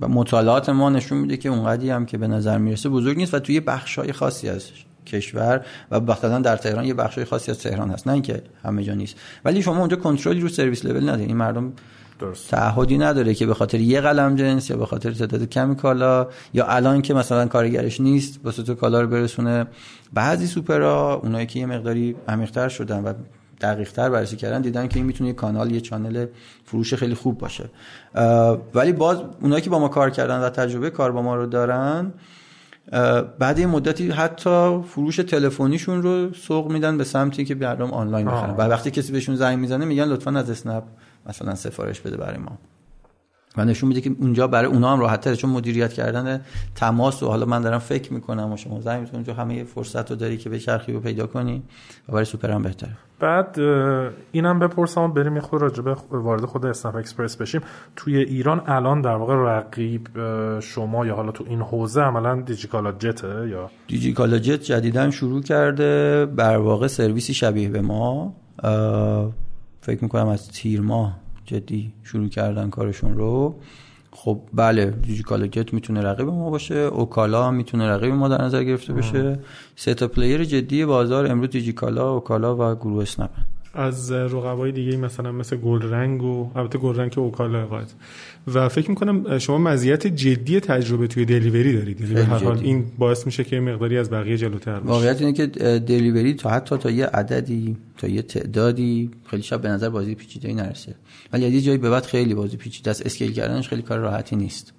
[0.00, 3.60] مطالعات ما نشون میده که اونقدی هم که به نظر می‌رسه بزرگ نیست و توی
[3.60, 8.06] بخشای خاصی هستش کشور و مثلا در تهران یه بخشای خاصی از تهران هست.
[8.06, 9.16] نه اینکه همه جا نیست.
[9.44, 11.72] ولی شما اونجا کنترلی رو سرویس لول نداری این مردم
[12.50, 16.66] تعهدی نداره که به خاطر یه قلم جنس یا به خاطر تعداد کمی کالا یا
[16.66, 19.66] الان که مثلا کارگرش نیست واسه تو کالا رو برسونه.
[20.12, 23.12] بعضی سوپرها اونایی که یه مقداری عمیق‌تر شدن و
[23.60, 26.26] دقیقتر بررسی کردن دیدن که این می‌تونه یه کانال یه چانل
[26.64, 27.64] فروش خیلی خوب باشه.
[28.74, 32.12] ولی باز اونایی که با ما کار کردن و تجربه کار با ما رو دارن
[33.38, 38.50] بعد یه مدتی حتی فروش تلفنیشون رو سوق میدن به سمتی که مردم آنلاین بخرن.
[38.50, 40.84] و وقتی کسی بهشون زنگ می‌زنه میگن لطفا از اسنپ
[41.26, 42.58] مثلا سفارش بده برای ما.
[43.56, 46.40] و نشون میده که اونجا برای اونا هم راحت‌تره چون مدیریت کردن
[46.74, 50.16] تماس و حالا من دارم فکر می‌کنم و شما زنگ می‌تونی اونجا همه فرصت رو
[50.16, 51.62] داری که به چرخی رو پیدا کنی
[52.08, 52.90] و برای سوپر هم بهتره.
[53.20, 53.58] بعد
[54.32, 57.60] اینم بپرسم بریم یه خود راجع به وارد خود اسنپ اکسپرس بشیم.
[57.96, 60.08] توی ایران الان در واقع رقیب
[60.60, 66.26] شما یا حالا تو این حوزه عملا دیجیکالا جته یا؟ دیجیکالا جت جدیدا شروع کرده
[66.26, 68.34] در واقع سرویسی شبیه به ما.
[69.80, 71.21] فکر می‌کنم از تیر ماه
[71.52, 73.54] جدی شروع کردن کارشون رو
[74.10, 78.92] خب بله دیجیکالا جت می‌تونه رقیب ما باشه اوکالا می‌تونه رقیب ما در نظر گرفته
[78.92, 79.38] بشه.
[79.76, 85.32] سه تا player جدی بازار امروز دیجیکالا اوکالا و گروه اسنپن از رقبای دیگه مثلا
[85.32, 87.92] مثل گل رنگ و البته گل رنگ که اوکالا قاعد.
[88.54, 92.00] و فکر می‌کنم شما مزیت جدی تجربه توی delivery دارید.
[92.00, 94.92] یعنی به هر حال این باعث میشه که مقداری از بقیه جلوتر باشه.
[94.92, 95.46] واقعیت اینه که
[95.78, 100.52] delivery تا حتی تا یه عددی تا یه تعدادی خیلی شب به نظر بازی پیچیده
[100.54, 100.94] نرسه.
[101.32, 103.06] ولی از یه جایی به بعد خیلی بازی پیچیده است.
[103.06, 104.72] scale کردنش خیلی کار راحتی نیست.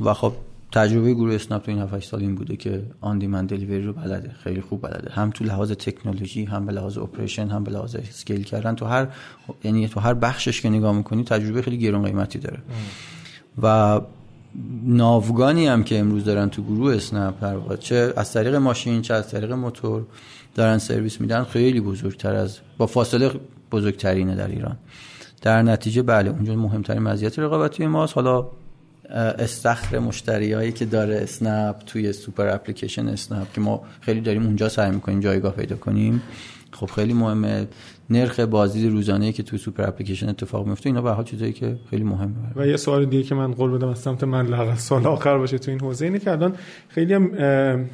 [0.00, 0.32] و خب
[0.74, 4.60] تجربه گروه اسنپ تو این 7 سال این بوده که on-demand delivery رو بلده خیلی
[4.60, 5.10] خوب بلده.
[5.10, 9.08] هم تو لحاظ تکنولوژی هم به لحاظ operation هم به لحاظ scale کردن تو هر
[9.64, 12.58] یعنی تو هر بخشش که نگاه می‌کنی تجربه خیلی گرون قیمتی داره.
[13.62, 14.00] و
[14.84, 19.30] ناوگانی هم که امروز دارن تو گروه اسنپ در چه از طریق ماشین چه از
[19.30, 20.06] طریق موتور
[20.54, 23.30] دارن سرویس میدن خیلی بزرگتر از با فاصله
[23.72, 24.76] بزرگترینه در ایران.
[25.42, 28.14] در نتیجه بله اونجا مهمترین مزیت رقابتی ماست.
[28.14, 28.46] حالا
[29.10, 34.90] استخر مشتریایی که داره اسنپ توی super application اسنپ که ما خیلی داریم اونجا سعی
[34.90, 36.22] می‌کنیم جایگاه پیدا کنیم.
[36.74, 37.66] خب خیلی مهمه.
[38.10, 42.04] نرخ بازدید روزانه که توی super application اتفاق میفته اینا به حال چیزایی که خیلی
[42.04, 42.34] مهمه.
[42.56, 45.58] و یه سوال دیگه که من قول بدم از سمت من لااقل سال آخر باشه
[45.58, 46.54] تو این حوزه اینه که الان
[46.88, 47.30] خیلی هم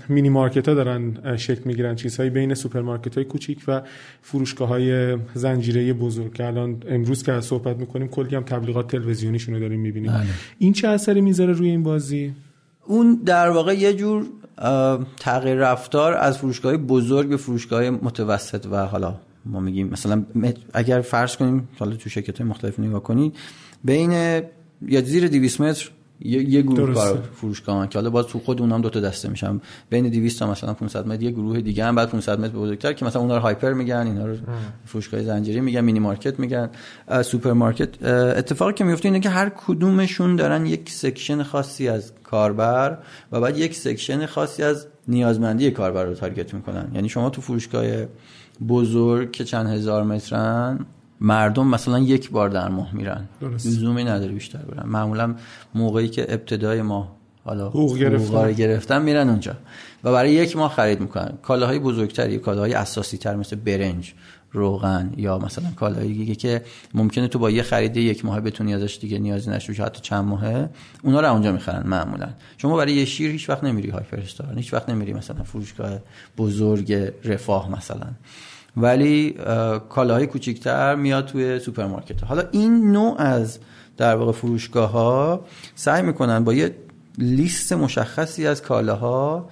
[0.09, 3.83] mini market ها دارن شکل می‌گیرن چیزهایی بین سوپرمارکت های کوچیک و
[4.23, 9.61] فروشگاه های زنجیره بزرگ که الان امروز که صحبت می‌کنیم کلی هم تبلیغات تلویزیونیشون رو
[9.61, 10.13] داریم می‌بینیم.
[10.13, 10.27] بله.
[10.59, 12.33] این چه اثری می‌ذاره روی این بازی؟
[12.87, 14.27] اون در واقع یه جور
[15.17, 19.15] تغییر رفتار از فروشگاه بزرگ به فروشگاه متوسط و حالا
[19.47, 20.25] ما میگیم مثلا
[20.75, 23.37] اگر فرض کنیم حالا تو شرکت های مختلف نگاه کنید
[23.85, 24.13] بین
[24.83, 25.91] یا زیر 200 متر
[26.23, 30.09] یه, گروه کار فروشگاه که حالا باز تو خود اونام دو تا دسته میشن بین
[30.09, 33.23] 200 تا مثلا 500 متر یه گروه دیگه هم بعد 500 متر بزرگتر که مثلا
[33.23, 34.37] اونا رو hyper میگن اینا رو
[34.85, 36.71] فروشگاه زنجیره میگن mini market میگن
[37.23, 38.03] سوپرمارکت.
[38.03, 42.99] اتفاقی که میفته اینه که هر کدومشون دارن یک section خاصی از کاربر
[43.33, 46.91] و بعد یک section خاصی از نیازمندی کاربر رو target می‌کنن.
[46.95, 47.85] یعنی شما تو فروشگاه
[48.69, 50.87] بزرگ که چند هزار مترن
[51.21, 53.29] مردم مثلا یک بار در ماه میرن.
[53.43, 54.89] لزومی نداره بیشتر برن.
[54.89, 55.35] معمولا
[55.75, 58.53] موقعی که ابتدای ماه حالا حقوق گرفتن.
[58.53, 59.57] گرفتن میرن اونجا.
[60.05, 61.33] و برای یک ماه خرید می‌کنن.
[61.43, 64.13] کالاهای بزرگتری کالاهای اساسی تر مثل برنج
[64.53, 66.63] روغن یا مثلا کالایی دیگه که
[66.95, 70.71] ممکنه تو با یه خرید یک ماه بتونی ازش دیگه نیازی نشه حتی چند ماهه
[71.03, 72.29] اونا رو اونجا می‌خرن معمولا.
[72.59, 75.99] شما برای یه شیر هیچ وقت نمیری هایپر استار هیچ وقت نمیری مثلا فروشگاه
[76.39, 76.93] بزرگ
[77.25, 78.07] رفاه مثلا.
[78.77, 79.35] ولی
[79.89, 83.59] کالاهای کوچیکتر میاد توی سوپرمارکت حالا این نوع از
[83.97, 86.75] در واقع فروشگاه ها سعی می‌کنن با یه
[87.19, 89.49] لیست مشخصی از کالاها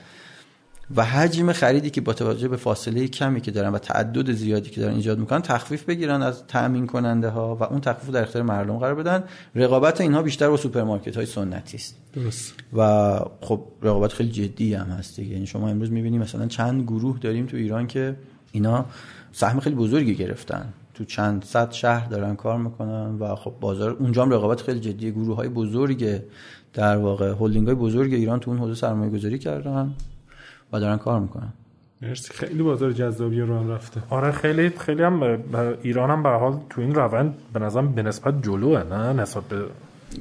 [0.96, 4.80] و حجم خریدی که با توجه به فاصله کمی که دارن و تعدد زیادی که
[4.80, 8.78] دارن ایجاد می‌کنن تخفیف بگیرن از تامین کننده ها و اون تخفیف در اختیار مردم
[8.78, 9.24] قرار بدن.
[9.54, 11.96] رقابت اینها بیشتر با سوپرمارکت های سنتی است.
[12.14, 12.54] درست.
[12.76, 15.32] و خب رقابت خیلی جدی هم هست دیگه.
[15.32, 18.16] یعنی شما امروز می‌بینید مثلا چند گروه داریم تو ایران که
[18.52, 18.84] اینا
[19.32, 20.72] سهم خیلی بزرگی گرفتن.
[20.94, 25.10] تو چند صد شهر دارن کار می‌کنن و خب بازار اونجا هم رقابت خیلی جدی
[25.12, 26.20] گروه های بزرگ
[26.74, 29.90] در واقع هلدینگ های بزرگ ایران تو اون حوزه سرمایه گذاری کردن
[30.72, 31.52] و دارن کار می‌کنن.
[32.02, 32.34] مرسی.
[32.34, 34.02] خیلی بازار جذابی رو هم رفته.
[34.10, 35.38] آره خیلی خیلی هم
[35.82, 39.64] ایران هم به حال تو این روند به نظرم به نسبت جلوه نه؟ نسبت به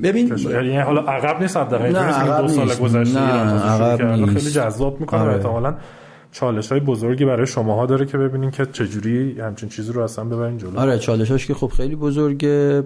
[0.04, 2.76] ببین یعنی حالا عقب نیست عقب دو سال.
[2.76, 4.26] گذشته نه، ایران.
[4.26, 5.20] خیلی جذاب می‌کنه.
[5.20, 5.34] و آره.
[5.36, 5.76] احتمالاً
[6.32, 10.58] چالش های بزرگی برای شماها داره که ببینین که چجوری همچین چیزی رو اصلا ببرین
[10.58, 10.80] جلو.
[10.80, 12.84] آره چالشاش که خب خیلی بزرگه.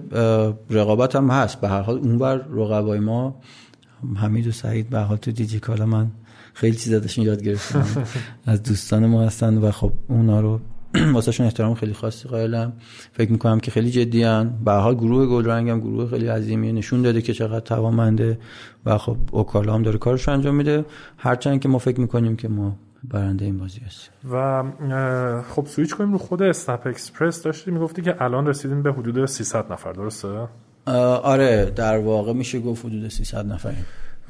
[0.70, 1.60] رقابت هم هست.
[1.60, 3.40] به هر حال اونور رقبای ما
[4.16, 6.10] حمید و سعید به حال تو دیجیکالا من
[6.54, 7.86] خیلی چیز ازشون یاد گرفتم.
[8.46, 10.60] از دوستان ما هستن و خب اونا رو
[11.14, 12.72] واسهشون احترام خیلی خاصی قائلم.
[13.12, 16.72] فکر می‌کنم که خیلی جدی ان به هر حال گروه گلرنگ هم گروه خیلی عظیمیه.
[16.72, 18.38] نشون داده که چقدر توانمنده
[18.86, 20.84] و خب اوکالا هم داره کارش رو انجام میده.
[21.16, 24.62] هرچند که ما فکر می‌کنیم که ما برنده این بازی هستیم و
[25.42, 27.42] خب سویچ کنیم رو خود اسنپ اکسپرس.
[27.42, 30.48] داشتی می‌گفتی که الان رسیدین به حدود 300 نفر درسته؟
[31.22, 33.86] آره در واقع میشه گفت حدود 300 نفریم.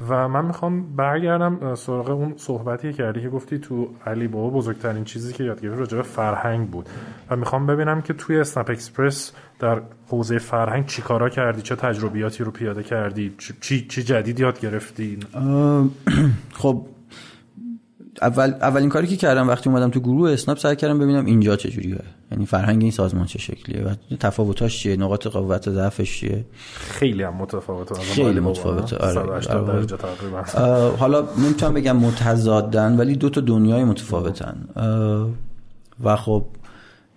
[0.09, 5.03] و من می‌خوام برگردم سراغ اون صحبتی که کردی که گفتی تو علی بابا بزرگترین
[5.03, 6.89] چیزی که یاد گرفتی راجع به فرهنگ بود.
[7.29, 12.43] و می‌خوام ببینم که توی اسنپ اکسپرس در حوزه فرهنگ چی کارا کردی؟ چه تجربیاتی
[12.43, 15.19] رو پیاده کردی؟ چی- چی جدید یاد گرفتی؟
[16.61, 16.85] خب
[18.21, 21.99] اول اولین کاری که کردم وقتی اومدم تو گروه اسنپ سعی کردم ببینم اینجا چجوریه
[22.31, 27.23] یعنی فرهنگ این سازمان چه شکلیه و تفاوتاش چیه نقاط قوت و ضعفش چیه خیلی
[27.23, 29.41] هم متفاوته خیلی متفاوته،؟ آره.
[29.41, 30.05] 180
[30.55, 30.97] آره.
[30.97, 34.67] حالا نمی‌تونم بگم متضادن ولی دو تا دنیای متفاوتن
[36.03, 36.45] و خب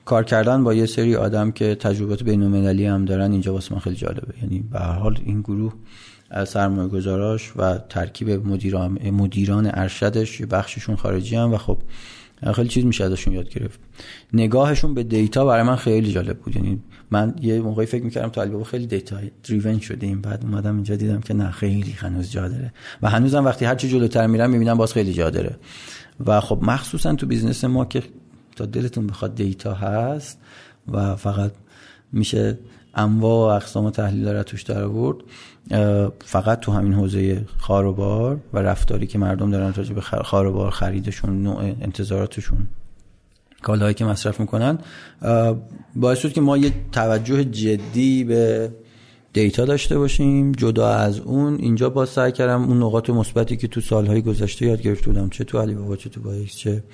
[0.04, 2.42] کار کردن با یه سری آدم که تجربات بین
[2.86, 5.72] هم دارن اینجا واسه من خیلی جالبه یعنی به حال این گروه
[6.46, 11.78] سرمایه و ترکیب مدیران, مدیران ارشدش بخششون خارجی هم و خب
[12.54, 13.80] خیلی چیز میشه ازشون یاد گرفت.
[14.32, 16.56] نگاهشون به data برای من خیلی جالب بود.
[16.56, 19.16] یعنی من یه موقعی فکر می‌کردم تو علیبابا خیلی data
[19.48, 22.72] driven شده این بعد اومدم اینجا دیدم که نه خیلی هنوز جا داره.
[23.02, 25.56] و هنوزم وقتی هر چی جلوتر میرم می‌بینم باز خیلی جا داره.
[26.26, 28.02] و خب مخصوصا تو business ما که
[28.56, 30.40] تا دلتون بخواد data هست
[30.92, 31.52] و فقط
[32.12, 32.58] میشه
[32.96, 35.16] انواع و اقسام تحلیل رو توش در آورد.
[36.24, 41.62] فقط تو همین حوزه خاروبار و رفتاری که مردم دارن راجع به خاروبار خریدشون نوع
[41.62, 42.68] انتظاراتشون.
[43.62, 44.78] کالاهایی که مصرف می‌کنن
[45.96, 48.70] باعث شد که ما یه توجه جدی به
[49.32, 50.52] data داشته باشیم.
[50.52, 54.82] جدا از اون اینجا با سعی کردم اون نقاط مثبتی که تو سالهای گذشته یاد
[54.82, 56.84] گرفته بودم چه تو علی بابا چه تو باکس چه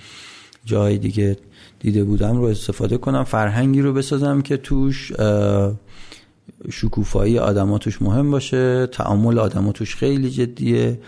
[0.65, 1.37] جای دیگه
[1.83, 5.13] دیده بودم رو استفاده کنم فرهنگی رو بسازم که توش
[6.71, 10.99] شکوفایی آدما توش مهم باشه تعامل آدما توش خیلی جدیه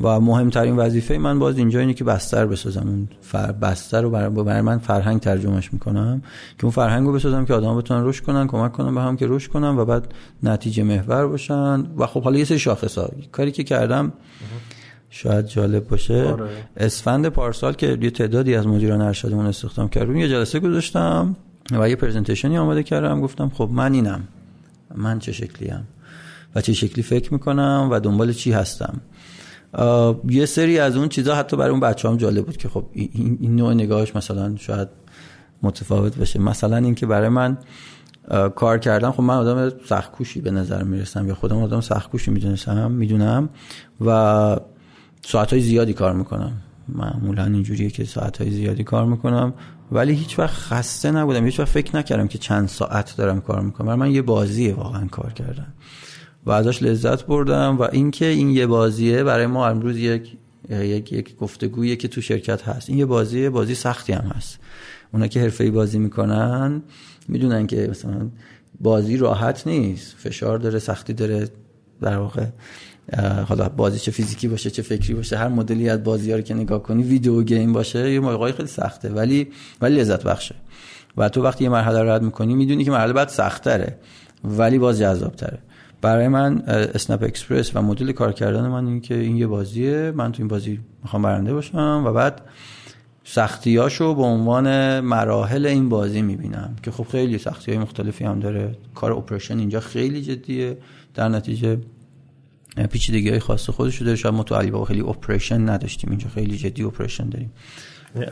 [0.00, 2.88] و مهمترین وظیفه من باز اینجا اینه که بستر بسازم.
[2.88, 6.22] اون فر بستر رو برای من فرهنگ ترجمهش می‌کنم
[6.58, 9.26] که اون فرهنگ رو بسازم که آدما بتونن رشد کنن کمک کنن به هم که
[9.28, 11.86] رشد کنن و بعد نتیجه محور باشن.
[11.96, 14.12] و خب حالا یه سری شاخصا کاری که کردم
[15.10, 16.24] شاید جالب باشه.
[16.24, 16.50] آره.
[16.76, 21.36] اسفند پارسال که یه تعدادی از مدیران ارشدمون استخدام کردیم یه جلسه گذاشتم
[21.72, 23.20] و یه پرزنتیشنی آماده کردم.
[23.20, 24.28] گفتم خب من اینم.
[24.94, 25.84] من چه شکلی هم
[26.54, 29.00] و چه شکلی فکر می‌کنم و دنبال چی هستم؟
[30.28, 33.38] یه سری از اون چیزا حتی برای اون بچه هم جالب بود که خب این,
[33.40, 34.88] این نوع نگاهش مثلا شاید
[35.62, 36.38] متفاوت باشه.
[36.38, 37.58] مثلا اینکه برای من
[38.54, 43.48] کار کردن خب من آدم سختکوشی به نظر می‌رسم یا خودم آدم سختکوشی می‌دونستم می‌دونم
[44.00, 44.56] و
[45.22, 46.52] ساعتهای زیادی کار می‌کنم.
[46.88, 49.54] معمولا اینجوریه که ساعتهای زیادی کار می‌کنم.
[49.92, 51.44] ولی هیچ وقت خسته نبودم.
[51.44, 53.86] هیچ وقت فکر نکردم که چند ساعت دارم کار می‌کنم.
[53.86, 55.66] برای من یه بازیه واقعا کار کردن.
[56.46, 60.36] و ازش لذت بردم و اینکه این یه بازیه برای ما امروز یک
[60.70, 62.88] یک یک گفتگویی که تو شرکت هست.
[62.88, 64.58] این یه بازیه بازی سختی هم هست.
[65.12, 66.82] اونا که حرفه‌ای بازی می‌کنن
[67.28, 68.28] می‌دونن که مثلا
[68.80, 70.14] بازی راحت نیست.
[70.18, 71.48] فشار داره سختی داره.
[72.00, 72.46] در واقع
[73.48, 76.54] حالا بازی چه فیزیکی باشه چه فکری باشه هر مدلی از بازی ها رو که
[76.54, 79.48] نگاه کنی ویدیو گیم باشه یه موقعی خیلی سخته ولی
[79.80, 80.54] ولی لذت بخشه.
[81.16, 83.96] و تو وقتی یه مرحله رو رد می‌کنی می‌دونی که مرحله بعد سختره
[84.44, 85.58] ولی باز جذابتره.
[86.02, 90.32] برای من اسنپ اکسپرس و مدل کار کردن من این که این یه بازیه من
[90.32, 92.42] تو این بازی می‌خوام برنده باشم و بعد
[93.24, 98.74] سختیاشو به عنوان مراحل این بازی می‌بینم که خب خیلی سختی های مختلفی هم داره.
[98.94, 100.78] کار operation اینجا خیلی جدیه.
[101.20, 101.78] در نتیجه
[102.90, 104.16] پیچیدگی های خاص خودش داره.
[104.16, 106.10] شاید ما تو علی بابا خیلی operation نداشتیم.
[106.10, 107.52] اینجا خیلی جدی operation داریم.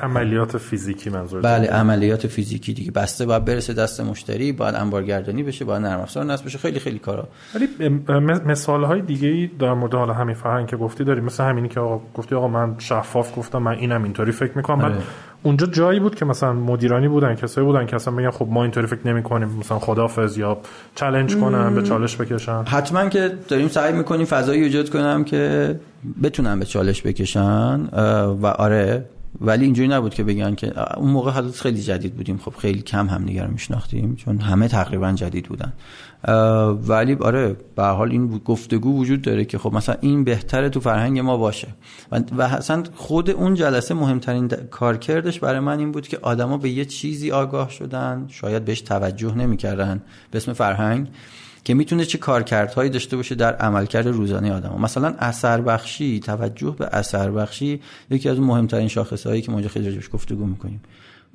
[0.01, 2.91] عملیات فیزیکی منظور بله عملیات فیزیکی دیگه.
[2.91, 6.99] بسته باید برسه دست مشتری باید انبارگردانی بشه باید نرم افزار نصب بشه خیلی خیلی
[6.99, 7.29] کارا.
[7.55, 7.89] ولی
[8.47, 11.81] مثال های دیگه ای در مورد حالا همین فرهنگ که گفتی داری مثل همینی که
[11.81, 14.79] آقا گفتی آقا من شفاف گفتم من اینم اینطوری فکر می‌کنم.
[14.79, 15.03] من آره.
[15.43, 18.87] اونجا جایی بود که مثلا مدیرانی بودن کسایی بودن که اصلا بگن خب ما اینطوری
[18.87, 20.59] فکر نمی کنیم مثلا خدافظ یا
[20.95, 22.63] چالش کنن به چالش بکشن.
[22.65, 25.75] حتما که داریم سعی می‌کنیم فضایی ایجاد کنم که
[26.23, 27.89] بتونن به چالش بکشن
[28.43, 29.05] و آره
[29.41, 32.39] ولی اینجوری نبود که بگن که اون موقع حالت خیلی جدید بودیم.
[32.39, 35.73] خب خیلی کم هم دیگر میشناختیم چون همه تقریبا جدید بودن.
[36.89, 41.19] ولی آره به حال این گفتگو وجود داره که خب مثلا این بهتره تو فرهنگ
[41.19, 41.69] ما باشه.
[42.39, 46.71] و اصلا خود اون جلسه مهمترین کار کردش برای من این بود که آدما به
[46.71, 48.25] یه چیزی آگاه شدن.
[48.29, 50.03] شاید بهش توجه نمی‌کردن.
[50.31, 51.09] به اسم فرهنگ.
[51.69, 56.89] که می‌تونه چه کارکردهایی داشته باشه در عملکرد روزانه آدم مثلا اثر بخشی توجه به
[56.93, 58.91] اثر بخشی یکی از اون مهمترین
[59.27, 60.81] هایی که ما خیلی راجعش گفتگو می‌کنیم.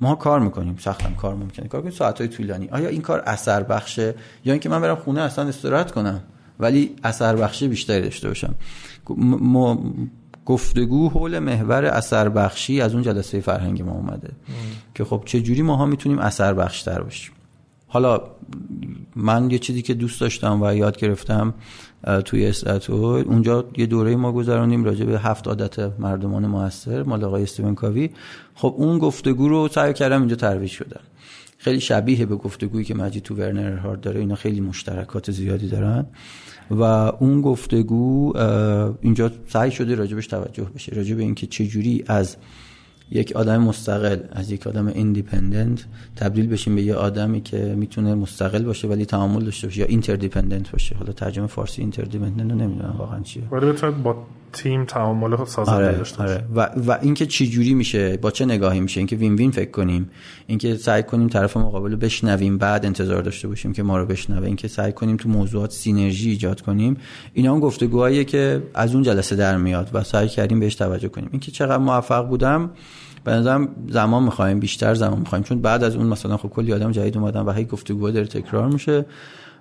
[0.00, 1.68] ما کار می‌کنیم سختم کار ممکنه.
[1.68, 2.68] کار کنیم ساعت های طولانی.
[2.68, 6.20] آیا این کار اثر بخشه یا اینکه من برم خونه اصلا استراحت کنم
[6.60, 8.54] ولی اثر بخشی بیشتری داشته باشم.
[9.40, 9.94] ما
[10.46, 14.30] گفتگو حول محور اثر بخشی از اون جلسه فرهنگ ما اومده.
[14.94, 17.33] که خب چه جوری ماها می‌تونیم اثر بخشتر باشیم؟
[17.94, 18.20] حالا
[19.16, 21.54] من یه چیزی که دوست داشتم و یاد گرفتم
[22.24, 27.42] توی استاتول اونجا یه دوره ما گذرانیم راجع به هفت عادت مردمان موثر مال آقای
[27.42, 28.10] استیون کاوی.
[28.54, 31.00] خب اون گفتگو رو سعی کردم اینجا ترویج شدن
[31.58, 36.06] خیلی شبیه به گفتگویی که مجید تو ورنر هارد داره اینا خیلی مشترکات زیادی دارن.
[36.70, 38.36] و اون گفتگو
[39.00, 42.36] اینجا سعی شده راجبش توجه بشه راجع به اینکه چجوری از
[43.10, 45.84] یک آدم مستقل از یک آدم independent
[46.16, 50.70] تبدیل بشیم به یه آدمی که می‌تونه مستقل باشه ولی تعامل داشته باشه یا interdependent
[50.70, 50.96] باشه.
[50.96, 53.42] حالا ترجمه فارسی interdependent رو نمی‌دونم واقعا چیه.
[53.50, 54.16] ولی با
[54.54, 56.44] تیم تعامل سازنده آره، داشته آره.
[56.54, 60.10] و و اینکه چی جوری میشه با چه نگاهی میشه اینکه وین وین فکر کنیم
[60.46, 64.46] اینکه سعی کنیم طرف مقابل رو بشنویم بعد انتظار داشته باشیم که ما رو بشنوه
[64.46, 66.96] اینکه سعی کنیم تو موضوعات سینرژی ایجاد کنیم.
[67.32, 71.28] اینا اون گفتگوهایی که از اون جلسه در میاد و سعی کردیم بهش توجه کنیم.
[71.32, 72.70] اینکه چقدر موفق بودم
[73.24, 75.44] به نظرم زمان می‌خوایم بیشتر زمان می‌خوایم.
[75.44, 78.68] چون بعد از اون مثلا خب کلی آدم جدید اومدن و هی گفتگو داره تکرار
[78.68, 79.06] میشه.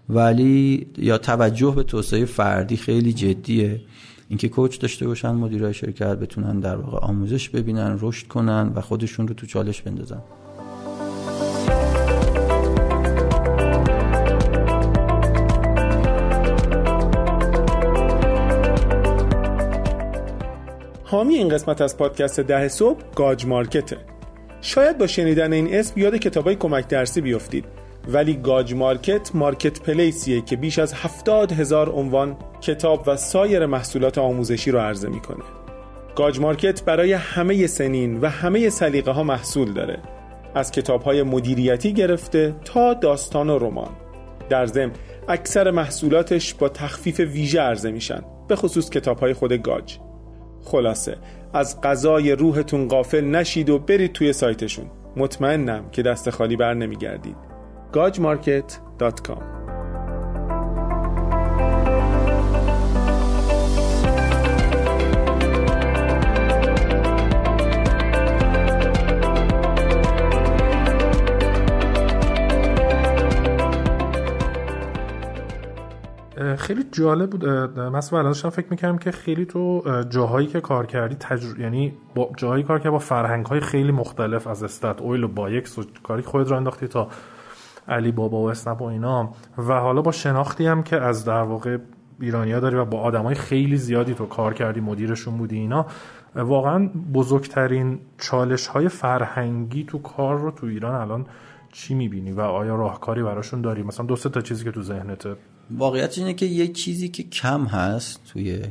[0.09, 3.81] ولی یا توجه به توسعه فردی خیلی جدیه.
[4.29, 9.27] اینکه کوچ داشته باشن مدیرای شرکت بتونن در واقع آموزش ببینن رشد کنن و خودشون
[9.27, 10.21] رو تو چالش بندازن.
[21.03, 23.97] حامی این قسمت از پادکست ده صبح گاج مارکته.
[24.61, 27.65] شاید با شنیدن این اسم یاد کتابای کمک درسی بیفتید.
[28.07, 34.17] ولی گاج مارکت مارکت پلیسیه که بیش از هفتاد هزار عنوان کتاب و سایر محصولات
[34.17, 35.43] آموزشی رو عرضه می‌کنه.
[36.15, 39.99] گاج مارکت برای همه سنین و همه سلیقه ها محصول داره.
[40.55, 43.89] از کتاب های مدیریتی گرفته تا داستان و رمان.
[44.49, 44.91] در ضمن
[45.27, 49.97] اکثر محصولاتش با تخفیف ویژه عرضه میشن به خصوص کتاب های خود گاج.
[50.63, 51.17] خلاصه
[51.53, 54.85] از غذای روحتون قافل نشید و برید توی سایتشون.
[55.15, 57.52] مطمئنم که دست خالی بر نمیگردید.
[57.93, 59.53] gajmarket.com
[76.57, 77.45] خیلی جالب بود
[77.79, 81.59] مثلا الانش فکر می‌کنم که خیلی تو جاهایی که کار کردی تجر...
[81.59, 85.79] یعنی با جاهایی کار کردی با فرهنگ های خیلی مختلف از استات اویل و بایکس
[85.79, 87.07] و کاری خود رو انداختی تا
[87.87, 89.33] علی بابا و اسنپ و اینا.
[89.57, 91.77] و حالا با شناختی هم که از در واقع
[92.19, 95.85] ایرانیا داری و با آدمای خیلی زیادی تو کار کردی مدیرشون بودی اینا
[96.35, 101.25] واقعا بزرگترین چالش های فرهنگی تو کار رو تو ایران الان
[101.71, 105.35] چی می‌بینی و آیا راهکاری براشون داری؟ مثلا دو سه تا چیزی که تو ذهنته.
[105.71, 108.61] واقعیت اینه که یه چیزی که کم هست توی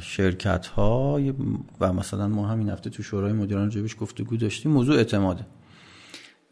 [0.00, 1.20] شرکت ها
[1.80, 5.46] و مثلا ما همین هفته تو شورای مدیران جبش گفتگو داشتیم موضوع اعتماده.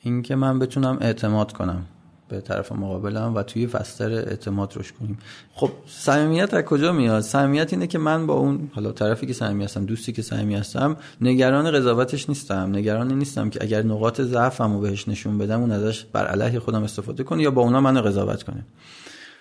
[0.03, 1.87] اینکه من بتونم اعتماد کنم
[2.29, 5.19] به طرف مقابلم و توی فستر اعتماد روش کنیم.
[5.55, 9.65] خب صمیمیت از کجا میاد؟ صمیمیت اینه که من با اون حالا طرفی که صمیمی
[9.65, 12.77] هستم دوستی که صمیمی هستم نگران قضاوتش نیستم.
[12.77, 17.23] نگران نیستم که اگر نقاط ضعفمو بهش نشون بدم اون ازش بر علیه خودم استفاده
[17.23, 18.67] کنه یا با اونا منو قضاوت کنه.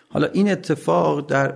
[0.09, 1.53] حالا این اتفاق در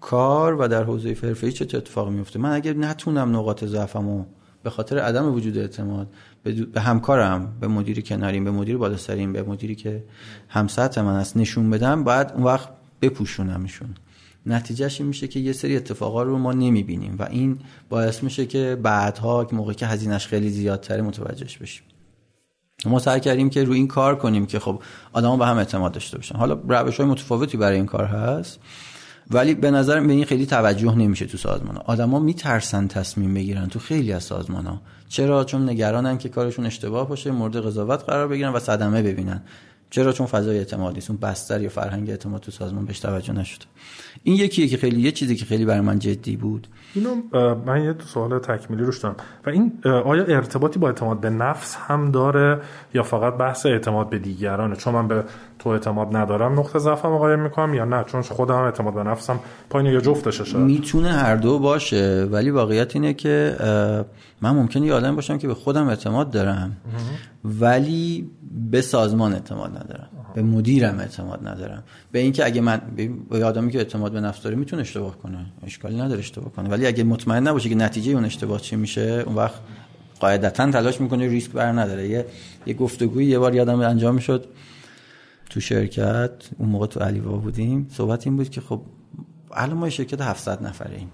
[0.00, 4.24] کار و در حوزه حرفه‌ای چه اتفاق میفته؟ من اگر نتونم نقاط ضعفمو
[4.66, 6.08] به خاطر عدم وجود اعتماد
[6.72, 8.96] به همکارم به مدیری کناریم به مدیر بالا
[9.32, 10.04] به مدیری که
[10.48, 12.68] همسط من است نشون بدم باید اون وقت
[13.02, 13.88] بپوشونمشون
[14.46, 18.78] نتیجهش این میشه که یه سری اتفاقا رو ما نمی‌بینیم و این باعث میشه که
[18.82, 21.82] بعدها موقعی که هزینهش خیلی زیادتره متوجهش بشیم.
[22.86, 26.16] ما سعی کردیم که روی این کار کنیم که خب آدما به هم اعتماد داشته
[26.16, 26.36] باشن.
[26.36, 28.60] حالا روش های متفاوتی برای این کار هست.
[29.30, 33.66] ولی به نظر به این خیلی توجه نمیشه تو سازمان ها آدما میترسن تصمیم بگیرن
[33.66, 38.28] تو خیلی از سازمان ها چرا؟ چون نگرانن که کارشون اشتباه باشه مورد قضاوت قرار
[38.28, 39.42] بگیرن و صدمه ببینن.
[39.90, 43.64] چرا؟ چون فضای اعتماد نیست اون بستر یا فرهنگ اعتماد تو سازمان بهش توجه نشده
[44.22, 46.66] این یکیه که خیلی یه چیزی که خیلی برای من جدی بود.
[46.94, 47.14] اینو
[47.66, 49.16] من یه سوال تکمیلی روش دارم.
[49.46, 52.60] و این آیا ارتباطی با اعتماد به نفس هم داره
[52.94, 55.24] یا فقط بحث اعتماد به دیگرانه؟ چون من به
[55.58, 59.92] تو اعتماد ندارم نقطه ضعفم قایم می‌کنم یا نه؟ چون خودم اعتماد به نفسم پایین
[59.92, 60.64] یا جفتشه شاید.
[60.64, 63.56] می‌تونه هر دو باشه ولی واقعیت اینه که
[64.40, 66.76] من ممکنه یه آدم باشم که به خودم اعتماد دارم
[67.44, 68.30] ولی
[68.70, 71.82] به سازمان اعتماد ندارم به مدیرم اعتماد ندارم.
[72.12, 72.80] به اینکه اگه من
[73.30, 76.68] به آدمی که اعتماد به نفس داره می‌تونه اشتباه کنه اشکالی نداره اشتباه کنه.
[76.68, 79.60] ولی اگه مطمئن نباشه که نتیجه اون اشتباه چی میشه اون وقت
[80.20, 82.08] قاعدتا تلاش می‌کنه ریسک بر نداره.
[82.08, 82.26] یه
[82.66, 84.44] یه گفتگوی یه بار یادم انجام می‌شد
[85.50, 88.82] تو شرکت اون موقع تو علیوا بودیم صحبت این بود که خب
[89.52, 91.10] الان ما شرکت 700 نفره ایم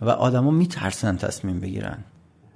[0.00, 1.98] و آدما میترسن تصمیم بگیرن.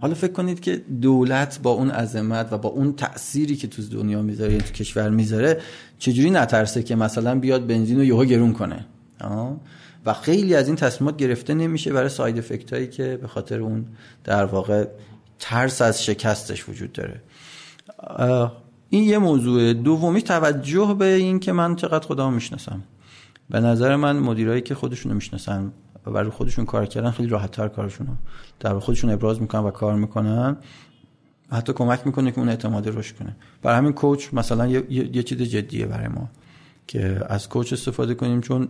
[0.03, 4.22] حالا فکر کنید که دولت با اون عظمت و با اون تأثیری که تو دنیا
[4.22, 5.61] می‌ذاره تو کشور می‌ذاره
[5.98, 8.86] چجوری نترسه که مثلا بیاد بنزین رو یهو گرون کنه؟
[10.07, 13.84] و خیلی از این تصمیمات گرفته نمیشه برای ساید افکت هایی که به خاطر اون
[14.24, 14.84] در واقع
[15.38, 17.20] ترس از شکستش وجود داره.
[18.88, 19.72] این یه موضوع.
[19.72, 22.82] دومی توجه به این که من چقدر خودم می‌شناسم.
[23.50, 25.72] به نظر من مدیرایی که خودشونو می‌شناسن
[26.07, 28.12] و برای خودشون کار کردن خیلی راحت تر کارشون رو.
[28.61, 30.57] در خودشون ابراز می‌کنن و کار می‌کنن.
[31.50, 33.36] حتی کمک می‌کنه که اون اعتماد رشد کنه.
[33.62, 36.30] برای همین کوچ مثلا یه, یه،, چیز جدیه برای ما
[36.86, 38.68] که از کوچ استفاده کنیم چون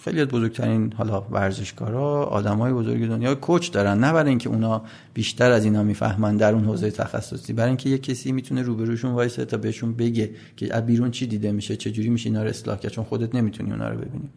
[0.00, 3.98] خیلی از بزرگترین حالا ورزشکارا آدمای بزرگ دنیا کوچ دارن.
[3.98, 4.82] نه برای اینکه اونا
[5.14, 9.44] بیشتر از اینا می‌فهمن در اون حوزه تخصصی برای اینکه یه کسی می‌تونه روبروشون وایسه
[9.44, 12.78] تا بهشون بگه که از بیرون چی دیده میشه چه جوری میشه اینا رو اصلاح
[12.78, 14.28] کرد چون خودت نمی‌تونی اونا رو ببینی.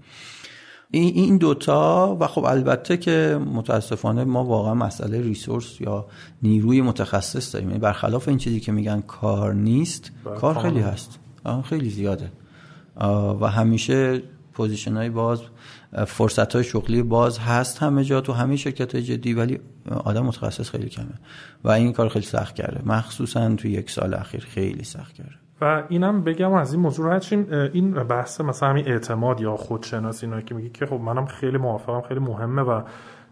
[0.92, 6.06] این دوتا و خب البته که متاسفانه ما واقعا مسئله resource یا
[6.42, 7.70] نیروی متخصص داریم.
[7.70, 11.20] یعنی برخلاف این چیزی که میگن کار نیست بله، کار خیلی هست.
[11.64, 12.32] خیلی زیاده.
[13.42, 14.22] و همیشه
[14.54, 15.42] position های باز
[16.08, 19.60] فرصت های شغلی باز هست همه جا تو همه شرکت های جدی ولی
[19.90, 21.20] آدم متخصص خیلی کمه.
[21.64, 22.82] و این کار خیلی سخت کرده.
[22.86, 25.45] مخصوصا تو یک سال اخیر خیلی سخت کرده.
[25.62, 27.34] و اینم بگم از این موضوع راحت
[27.74, 32.02] این بحث مثلا همین اعتماد یا خودشناسی اینا که میگی که خب منم خیلی موافقم
[32.02, 32.82] خیلی مهمه و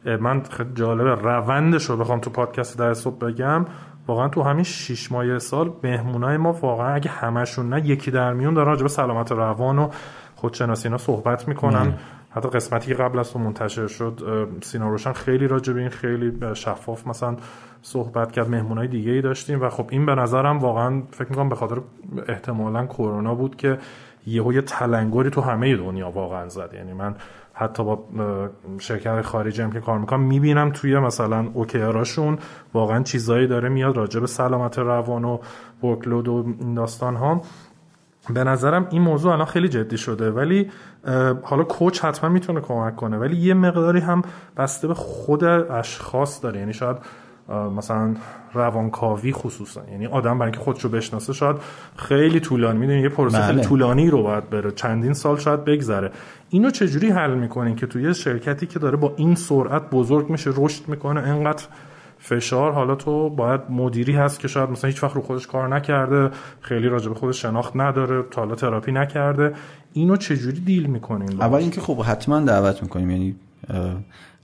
[0.05, 0.43] من
[0.75, 3.65] جالبه روندش رو بخوام تو پادکست در صبح بگم.
[4.07, 8.53] واقعا تو همین شیش ماه سال مهمونای ما واقعا اگه همشون نه یکی در میون
[8.53, 9.89] دارن راجع به سلامت روان و
[10.35, 11.93] خودشناسی اینا صحبت می‌کنن.
[12.35, 16.33] حتی قسمتی که قبل از تو منتشر شد سینا روشن خیلی راجع به این خیلی
[16.53, 17.37] شفاف مثلا
[17.81, 21.55] صحبت کرد مهمونای دیگه ای داشتیم و خب این به نظرم واقعا فکر می‌کنم به
[21.55, 21.81] خاطر
[22.27, 23.77] احتمالا کرونا بود که
[24.27, 26.69] یهو یه تلنگری تو همه دنیا واقعا زد.
[26.73, 27.15] یعنی من
[27.53, 28.03] حتی با
[28.79, 32.37] شرکت خارجی هم که کار می‌کنم می‌بینم توی مثلا اوکیاراشون
[32.73, 35.37] واقعا چیزایی داره میاد راجع به سلامت روان و
[35.83, 37.41] ورکلود و این داستان ها
[38.29, 40.71] به نظرم این موضوع الان خیلی جدی شده ولی
[41.43, 44.21] حالا کوچ حتما می‌تونه کمک کنه ولی یه مقداری هم
[44.57, 46.97] بسته به خود اشخاص داره یعنی شاید
[47.49, 48.15] مثلا
[48.53, 51.55] روانکاوی خصوصا یعنی آدم برای اینکه خودشو بشناسه شاید
[51.95, 53.67] خیلی طولانی می‌دونی یه پروسه خیلی بله.
[53.67, 56.11] طولانی رو باید بره چندین سال شاید بگذره
[56.49, 60.87] اینو چجوری حل می‌کنین که توی شرکتی که داره با این سرعت بزرگ میشه رشد
[60.87, 61.63] می‌کنه انقدر
[62.25, 62.71] فشار.
[62.71, 66.29] حالا تو باید مدیری هست که شاید مثلا هیچ وقت رو خودش کار نکرده
[66.61, 69.53] خیلی راجع به خودش شناخت نداره تا حالا تراپی نکرده.
[69.93, 73.09] اینو چجوری دیل می‌کنین؟ اول اینکه خب حتما دعوت می‌کنیم.
[73.09, 73.35] یعنی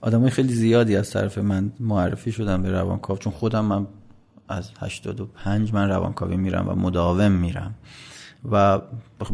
[0.00, 3.18] آدمای خیلی زیادی از طرف من معرفی شدن به روانکاو.
[3.18, 3.86] چون خودم من
[4.48, 7.74] از 85 من روانکاوی میرم و مداوم میرم.
[8.52, 8.78] و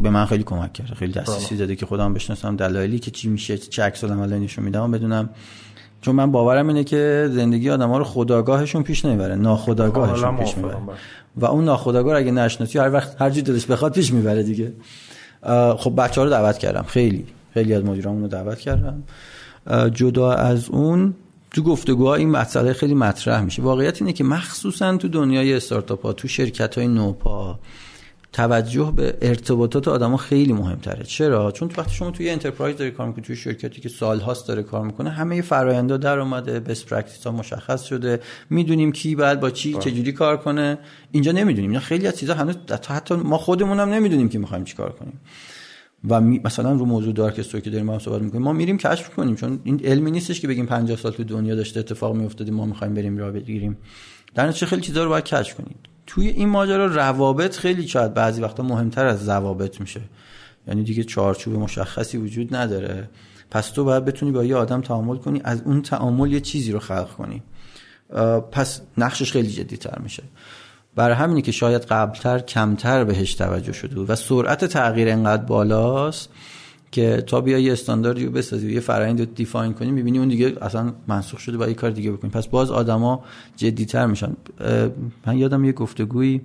[0.01, 1.57] به من خیلی کمک کرده خیلی دسترسی بله.
[1.59, 5.29] داده که خودم بشناسم دلایلی که چی میشه چه عکس العملی نشون میدم بدونم
[6.07, 10.77] چون من باورم اینه که زندگی آدم ها رو خودآگاهشون پیش نمی‌بره ناخودآگاهشون پیش می‌بره.
[11.35, 14.73] و اون ناخودآگاه اگه نشناسی هر وقت هر جور دلش بخواد پیش می‌بره دیگه.
[15.77, 16.85] خب بچه ها رو دعوت کردم.
[16.87, 17.25] خیلی.
[17.53, 19.03] خیلی از مدیرامون رو دعوت کردم.
[19.93, 21.13] جدا از اون
[21.51, 23.61] تو گفتگوها این مسئله خیلی مطرح میشه.
[23.61, 27.59] واقعیت اینه که مخصوصا تو دنیای استارتاپ ها تو شرکت های نوپا
[28.37, 31.03] توجه به ارتباطات آدما خیلی مهمتره.
[31.03, 34.85] چرا؟ چون وقتی شما توی enterprise داری کار می‌کنی توی شرکتی که سالهاست داره کار
[34.85, 38.19] می‌کنه همه فرایندا در اومده best practice ها مشخص شده.
[38.49, 40.77] می‌دونیم کی بعد با چی چه جوری کار کنه.
[41.11, 41.69] اینجا نمی‌دونیم.
[41.69, 42.55] اینا خیلی از چیزا هنوز
[42.87, 45.19] حتی ما خودمون هم نمی‌دونیم که می‌خوایم چیکار کنیم.
[46.09, 49.09] و مثلا رو موضوع دارک استور که داریم با هم صحبت می‌کنیم ما میریم کشف
[49.09, 52.65] کنیم چون این علمی نیستش که بگیم 50 سال تو دنیا داشته اتفاق میافتاده ما
[52.65, 53.77] می‌خوایم بریم راه بگیریم.
[54.35, 58.41] در نتیجه خیلی چیزا رو باید کشف کنید توی این ماجرا روابط خیلی شاید بعضی
[58.41, 60.01] وقتا مهمتر از ضوابط میشه.
[60.67, 63.09] یعنی دیگه چارچوب مشخصی وجود نداره.
[63.51, 66.79] پس تو باید بتونی با یه آدم تعامل کنی از اون تعامل یه چیزی رو
[66.79, 67.43] خلق کنی.
[68.51, 70.23] پس نقشش خیلی جدی تر میشه.
[70.95, 76.29] برای همینی که شاید قبلتر کمتر بهش توجه شده و سرعت تغییر انقدر بالاست
[76.91, 80.53] که تا بیا یه استانداردی رو بسازی یه فرآیند رو دیفاین کنی می‌بینی اون دیگه
[80.61, 82.31] اصلا منسوخ شده با یه کار دیگه بکنی.
[82.31, 83.23] پس باز آدما
[83.55, 84.35] جدیتر میشن.
[85.25, 86.41] من یادم یه گفتگویی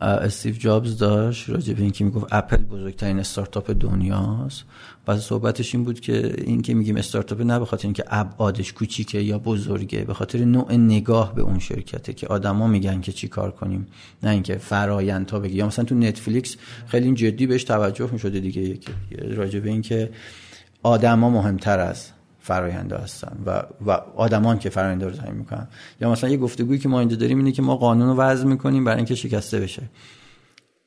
[0.00, 4.64] استیو جابز داشت راجع به اینکه می‌گفت اپل بزرگترین استارتاپ دنیاست.
[5.08, 9.18] بعد صحبتش این بود که این که میگیم استارتاپ نه به خاطر اینکه ابعادش کوچیکه
[9.18, 13.50] یا بزرگه به خاطر نوع نگاه به اون شرکته که آدما میگن که چی کار
[13.50, 13.86] کنیم.
[14.22, 15.56] نه اینکه فرایند تا بگی.
[15.56, 16.56] یا مثلا تو نتفلیکس
[16.86, 18.78] خیلی جدی بهش توجه می‌شده دیگه.
[19.30, 20.10] راجع به اینکه
[20.82, 22.06] آدما مهمتر از
[22.40, 25.68] فراینده هستن و و آدمان که فراینده رو تعیین می‌کنن.
[26.00, 28.84] یا مثلا یه گفتگویی که ما اینجا داریم اینه که ما قانون رو وضع می‌کنیم
[28.84, 29.82] برای اینکه شکسته بشه.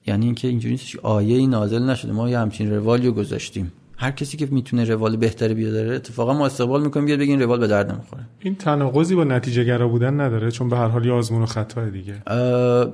[0.08, 0.96] یعنی اینکه اینجوری نیست.
[0.96, 2.12] آیه ای نازل نشده.
[2.12, 3.72] ما یه همچین روالی رو گذاشتیم.
[4.02, 7.68] هر کسی که می‌تونه روال بهتری بیاره اتفاقا ما استقبال می‌کنیم بیاد بگین روال به
[7.68, 8.24] درد نمی‌خوره.
[8.40, 12.14] این تناقضی با نتیجه گرا بودن نداره؟ چون به هر حال آزمون و خطا دیگه.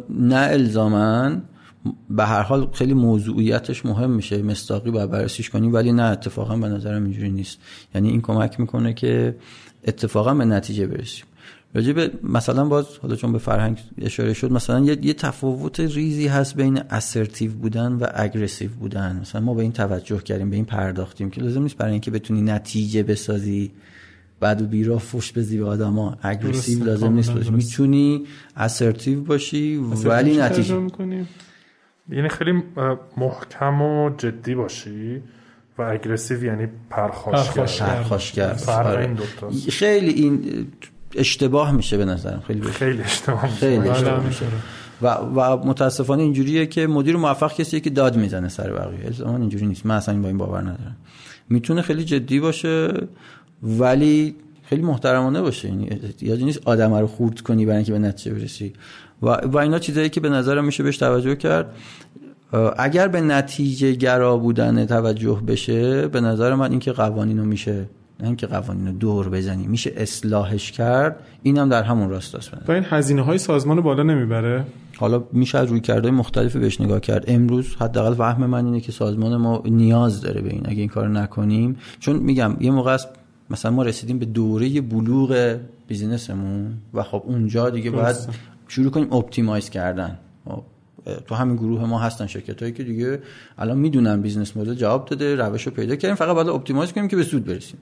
[0.10, 1.42] نه الزامن
[2.10, 6.68] به هر حال خیلی موضوعیتش مهم میشه مستاقی باید بررسیش کنیم ولی نه اتفاقا به
[6.68, 7.60] نظرم اینجوری نیست.
[7.96, 9.36] یعنی این کمک می‌کنه که
[9.88, 11.26] اتفاقا به نتیجه برسیم.
[11.78, 16.28] راجع به مثلا باز حالا چون به فرهنگ اشاره شد مثلا یه, یه تفاوت ریزی
[16.28, 19.20] هست بین اسرتیو بودن و اگریسیو بودن.
[19.22, 22.42] مثلا ما به این توجه کردیم به این پرداختیم که لازم نیست برای اینکه بتونی
[22.42, 23.72] نتیجه بسازی
[24.40, 26.18] بعد و بیرا فوش بزی به آدما.
[26.22, 27.52] aggressive لازم نیست باشی.
[27.52, 28.26] می‌تونی
[28.56, 30.88] assertive باشی ولی نتیجه.
[32.10, 32.64] یعنی خیلی
[33.18, 35.22] محکم و جدی باشی
[35.78, 37.86] و aggressive یعنی پرخاشگر.
[37.86, 39.16] پرخاشگر آره.
[39.70, 40.68] خیلی این
[41.16, 42.44] اشتباه میشه به نظرم.
[42.48, 43.56] خیلی خیلی اشتباه میشه.
[43.56, 44.46] خیلی اشتباه میشه.
[45.02, 49.06] و, و متاسفانه اینجوریه که مدیر موفق کسیه که داد می‌زنه سر بقیه.
[49.06, 49.86] الزاما اینجوری نیست.
[49.86, 50.96] من اصلا با این باور ندارم.
[51.50, 52.94] می‌تونه خیلی جدی باشه
[53.64, 55.68] ولی خیلی محترمانه باشه.
[55.68, 55.90] یعنی
[56.22, 58.74] یادی نیست آدم رو خورد کنی برای اینکه به نتیجه برسی.
[59.22, 61.76] و, و اینا چیزایی که به نظرم میشه بهش توجه کرد.
[62.78, 67.90] اگر به نتیجه گرا بودن توجه بشه به نظر من اینکه قوانینو میشه
[68.20, 72.52] نه اینکه قوانین رو دور بزنی میشه اصلاحش کرد اینم در همون راست است.
[72.68, 74.66] با این هزینه های سازمان بالا نمی‌بره؟
[74.98, 77.26] حالا میشه از روی کرده مختلف بهش نگاه کرد.
[77.28, 80.62] امروز حداقل فهم من اینه که سازمان ما نیاز داره به این.
[80.66, 83.08] اگه این کار نکنیم چون میگم یه موقع است
[83.50, 85.58] مثلا ما رسیدیم به دوره بلوغ
[85.88, 88.16] business مون و خب اونجا دیگه باید
[88.68, 90.20] شروع کنیم optimize کردن.
[90.46, 90.64] خب،
[91.28, 93.20] تو همین گروه ما هستن شرکت هایی که دیگه
[93.58, 97.16] الان می‌دونن business model جواب داده روش رو پیدا کردیم فقط باید optimize کنیم که
[97.16, 97.80] به سود برسیم.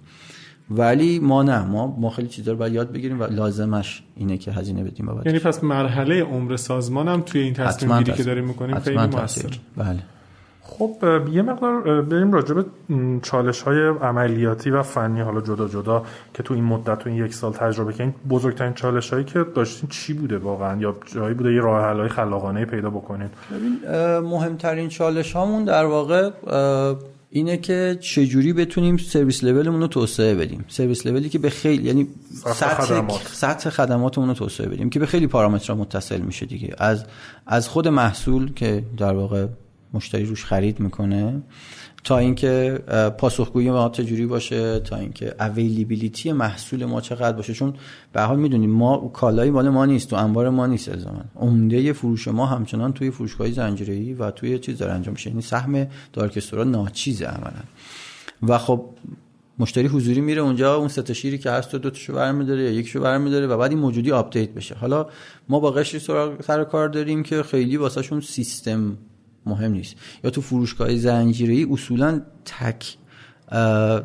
[0.70, 4.52] ولی ما نه ما ما خیلی چیزا رو باید یاد بگیریم و لازمش اینه که
[4.52, 8.46] هزینه بدیم بابت یعنی پس مرحله عمر سازمان هم توی این تصمیم گیری که داریم
[8.46, 9.50] می‌کنیم خیلی موثر.
[9.78, 10.00] بله.
[10.68, 10.98] خب
[11.32, 12.66] یه مقدار بریم راجع به
[13.22, 17.34] چالش های عملیاتی و فنی حالا جدا جدا که تو این مدت تو این یک
[17.34, 21.62] سال تجربه کردین بزرگترین چالش هایی که داشتین چی بوده واقعا؟ یا جایی بوده یه
[21.62, 23.30] راه حل های خلاقانه پیدا بکنین؟
[24.24, 26.30] مهمترین چالش هامون در واقع
[27.30, 30.66] اینه که چجوری بتونیم سرویس لولمون رو توسعه بدیم.
[30.68, 33.22] سرویس لولی که به خیلی یعنی سطح خدمات.
[33.34, 36.76] سطح خدماتمون رو توسعه بدیم که به خیلی پارامترها متصل میشه دیگه.
[36.78, 37.06] از
[37.48, 39.46] از خود محصول که در واقع
[39.96, 41.42] مشتری روش خرید می‌کنه.
[42.04, 42.80] تا اینکه
[43.18, 47.54] پاسخگویی ما چجوری باشه تا اینکه availability محصول ما چقدر باشه.
[47.54, 47.74] چون
[48.14, 52.28] به حال می‌دونیم ما کالایی مال ما نیست تو انبار ما نیست الزاما عمده فروش
[52.28, 55.30] ما همچنان توی فروشگاه زنجیره‌ای و توی چیز داره انجام میشه.
[55.30, 57.64] یعنی سهم dark store ا ناچیزه عملا.
[58.44, 58.86] و خب
[59.60, 63.02] مشتری حضوری میره اونجا اون سه شیری که هست تو دو تاشو برمیداره یا یکشو
[63.02, 64.76] برمیداره و بعد این موجودی update بشه.
[64.76, 65.08] حالا
[65.50, 66.00] ما با قشری
[66.44, 68.98] سر کار داریم که خیلی واسهشون سیستم
[69.46, 69.96] مهم نیست.
[70.24, 72.98] یا تو فروشگاه زنجیره‌ای اصولا تک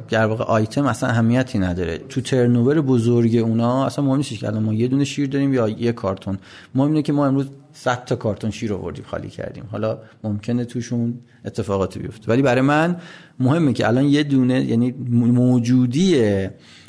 [0.08, 1.98] در واقع آیتم اصلا اهمیتی نداره.
[1.98, 5.92] تو ترنوور بزرگ اونا اصلا مهم نیست که ما یه دونه شیر داریم یا یه
[5.92, 6.38] کارتون
[6.74, 9.64] مهم اینه که ما امروز 100 تا کارتون شیر آوردیم خالی کردیم.
[9.72, 11.14] حالا ممکنه توشون
[11.44, 12.28] اتفاقاتی بیفته.
[12.28, 12.96] ولی برای من
[13.40, 16.22] مهمه که الان یه دونه یعنی موجودی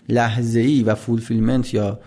[0.09, 1.99] لحظه ای و fulfillment یا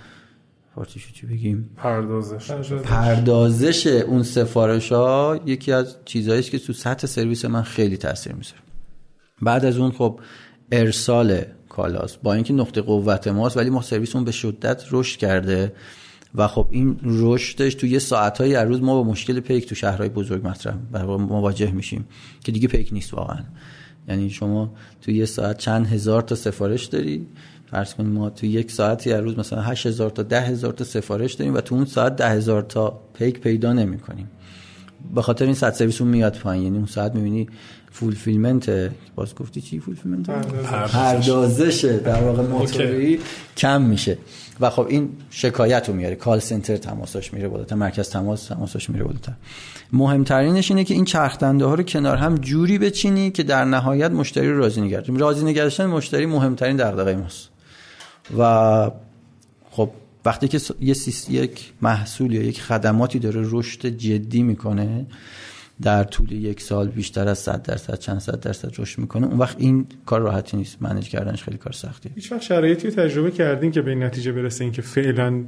[0.74, 2.50] فارسیشو چی بگیم؟ پردازش.
[2.84, 8.58] پردازش اون سفارش ها یکی از چیزهایی که تو سطح سرویس من خیلی تاثیر می‌ذاره.
[9.42, 10.20] بعد از اون خب
[10.72, 15.72] ارسال کالاست با اینکه نقطه قوت ماست ولی ما سرویسمون به شدت رشد کرده
[16.34, 20.08] و خب این رشدش تو یه ساعتهایی از روز ما با مشکل پیک تو شهرهای
[20.08, 22.08] بزرگ مطرح مواجه میشیم
[22.44, 23.42] که دیگه پیک نیست واقعا.
[24.08, 27.26] یعنی شما تو یه ساعت چند هزار تا سفارش داری
[27.74, 31.54] فرض کنیم ما تو یک ساعتی هر روز مثلا 8000 تا 10000 تا سفارش داریم
[31.54, 34.30] و تو اون ساعت 10000 تا پیک پیدا نمی کنیم
[35.14, 36.64] به خاطر این سطح سرویس اون میاد پایین.
[36.64, 37.48] یعنی اون ساعت می‌بینی
[37.90, 40.30] fulfillment باز گفتی چی fulfillment؟
[40.92, 43.20] پردازشه در واقع موتوری
[43.56, 44.18] کم میشه.
[44.60, 46.14] و خب این شکایت رو میاره.
[46.14, 47.76] call center تماساش میره بالاتر.
[47.76, 49.32] مرکز تماس تماساش میره بالاتر.
[49.92, 54.52] مهمترینش اینه که این چرخدنده ها رو کنار هم جوری بچینی که در نهایت مشتری
[54.52, 57.53] رو راضی نگردیم راضی نگردشن مشتری مهمترین دغدغه ماست.
[58.38, 58.90] و
[59.70, 59.90] خب
[60.24, 60.94] وقتی که یه
[61.30, 65.06] یک محصول یا یک خدماتی داره رشد جدی می‌کنه
[65.82, 69.56] در طول یک سال بیشتر از 100 درصد چند صد درصد رشد می‌کنه اون وقت
[69.58, 70.82] این کار راحتی نیست.
[70.82, 74.70] منیج کردنش خیلی کار سختیه هیچ وقت شرایطی تجربه کردین که به این نتیجه برسه
[74.70, 75.44] که فعلا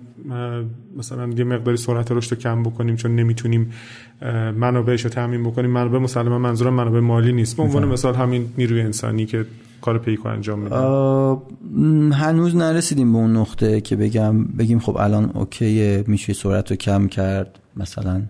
[0.97, 3.73] مثلا یه مقداری سرعت رشد رو کم بکنیم چون نمی‌تونیم
[4.55, 7.57] منابعش رو تامین بکنیم؟ منابع مسلما منظورم منابع مالی نیست.
[7.57, 9.47] به عنوان مثال همین نیروی انسانی که
[9.81, 16.05] کار پیکو انجام میدن هنوز نرسیدیم به اون نقطه که بگم بگیم خب الان اوکی
[16.07, 18.23] میشه سرعت رو کم کرد مثلا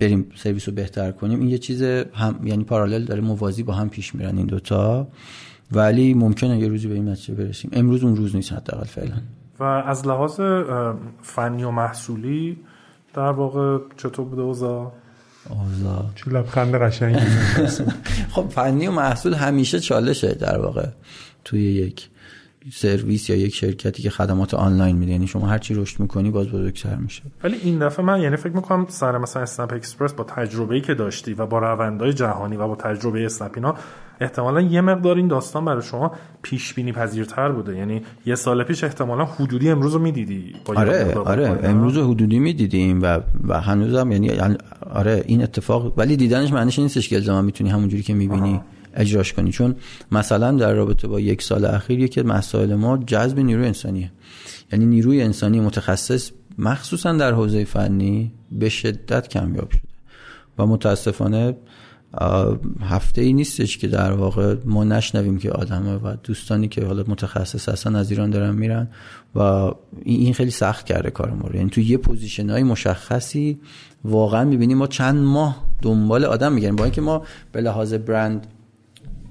[0.00, 1.40] بریم سرویس رو بهتر کنیم.
[1.40, 5.06] این یه چیز هم یعنی پارالل داره موازی با هم پیش میرن این دوتا.
[5.72, 7.70] ولی ممکنه یه روزی به این نتیجه برسیم.
[7.74, 9.16] امروز اون روز نیست حداقل فعلا.
[9.60, 10.40] و از لحاظ
[11.22, 12.58] فنی و محصولی
[13.14, 14.92] در واقع چطور بوده اوضاع؟
[15.50, 17.26] اوضاع چون لبخند قشنگی.
[18.34, 20.86] خب فنی و محصول همیشه چالشه در واقع
[21.44, 22.08] توی یک
[22.72, 25.12] سرویس یا یک شرکتی که خدمات آنلاین میده.
[25.12, 27.22] یعنی شما هر چی رشد می‌کنی باز بزرگتر میشه.
[27.44, 31.34] ولی این دفعه من یعنی فکر می‌کنم سر مثلا اسنپ اکسپرس با تجربه‌ای که داشتی
[31.34, 33.74] و با روندهای جهانی و با تجربه اسنپ اینا
[34.20, 36.12] احتمالا یه مقدار این داستان برای شما
[36.42, 37.76] پیش بینی پذیرتر بوده.
[37.76, 43.20] یعنی یه سال پیش احتمالا حدودی امروز رو می‌دیدی آره آره امروز حدودی می‌دیدیم و
[43.48, 44.30] و هنوزم یعنی
[44.90, 48.60] آره این اتفاق ولی دیدنش معنیش نیستش که الزاما می‌تونی همونجوری که می‌بینی
[48.94, 49.50] اجراش کنی.
[49.50, 49.74] چون
[50.12, 54.12] مثلا در رابطه با یک سال اخیر یکی مسائل ما جذب نیروی انسانیه.
[54.72, 59.82] یعنی نیروی انسانی متخصص مخصوصا در حوزه فنی به شدت کمیاب شده
[60.58, 61.56] و متاسفانه
[62.80, 67.68] هفته ای نیستش که در واقع ما نشنویم که آدمه و دوستانی که حالا متخصص
[67.68, 68.88] هستن از ایران دارن میرن
[69.34, 69.70] و
[70.02, 71.56] این خیلی سخت کرده کار ما رو.
[71.56, 73.58] یعنی تو یه position های مشخصی
[74.04, 76.76] واقعا می‌بینیم ما چند ماه دنبال آدم میگردیم.
[76.76, 78.46] با اینکه ما به لحاظ برند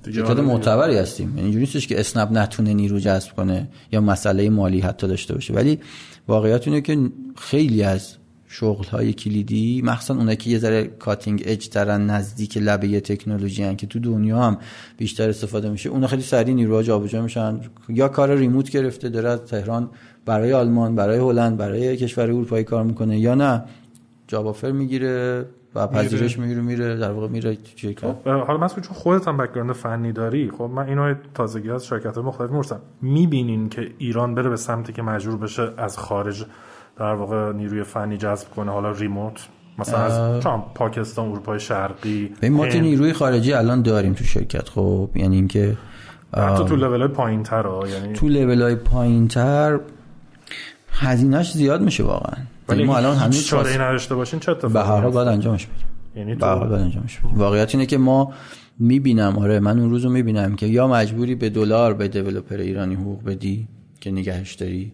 [0.06, 1.30] شرکت معتبری هستیم.
[1.30, 5.54] یعنی اینجوری نیستش که اسنپ نتونه نیرو جذب کنه یا مسئله مالی حتی داشته باشه.
[5.54, 5.80] ولی
[6.28, 8.16] واقعیت اینه که خیلی از
[8.56, 13.76] شغل های کلیدی مخصوصا اونایی که یه ذره cutting edge ترن نزدیک لبه تکنولوژی هن
[13.76, 14.58] که تو دنیا هم
[14.98, 17.60] بیشتر استفاده میشه اونا خیلی سریع نیروها جابجا میشن.
[17.90, 19.90] یا کار remote گرفته داره از تهران
[20.26, 23.64] برای آلمان برای هلند برای کشور اروپایی کار می‌کنه یا نه
[24.28, 25.46] job offer می‌گیره
[25.76, 29.72] و پذیرش می‌گیره میره در واقع میره چه خب حالا مثلا چون خودت هم background
[29.72, 34.56] فنی داری خب من اینو تازگی از شرکت مختلف می‌پرسم می‌بینین که ایران بره به
[34.56, 36.46] سمتی که مجبور بشه از خارج
[36.98, 39.48] در واقع نیروی فنی جذب کنه حالا ریموت
[39.80, 40.44] مثلا از
[40.76, 45.78] پاکستان اروپای شرقی ما که نیروی خارجی الان داریم تو شرکت خب؟ یعنی اینکه
[46.38, 49.80] حتی تو لول های پایین تر یعنی تو لول های پایین تر
[50.90, 52.44] هزینهش زیاد میشه واقعا.
[52.70, 55.66] ولی ما الان هنوز چاره ای نداشته باشین چه اتفاقی به هر حال باید انجامش
[55.66, 55.88] بدیم.
[56.16, 57.38] یعنی به هر حال باید انجامش بدیم.
[57.38, 58.34] واقعیت اینه که ما
[58.80, 63.24] می‌بینم آره من اون روزو می‌بینم که یا مجبوری به دلار به دیولپر ایرانی حقوق
[63.24, 63.68] بدی
[64.00, 64.92] که نگهش داری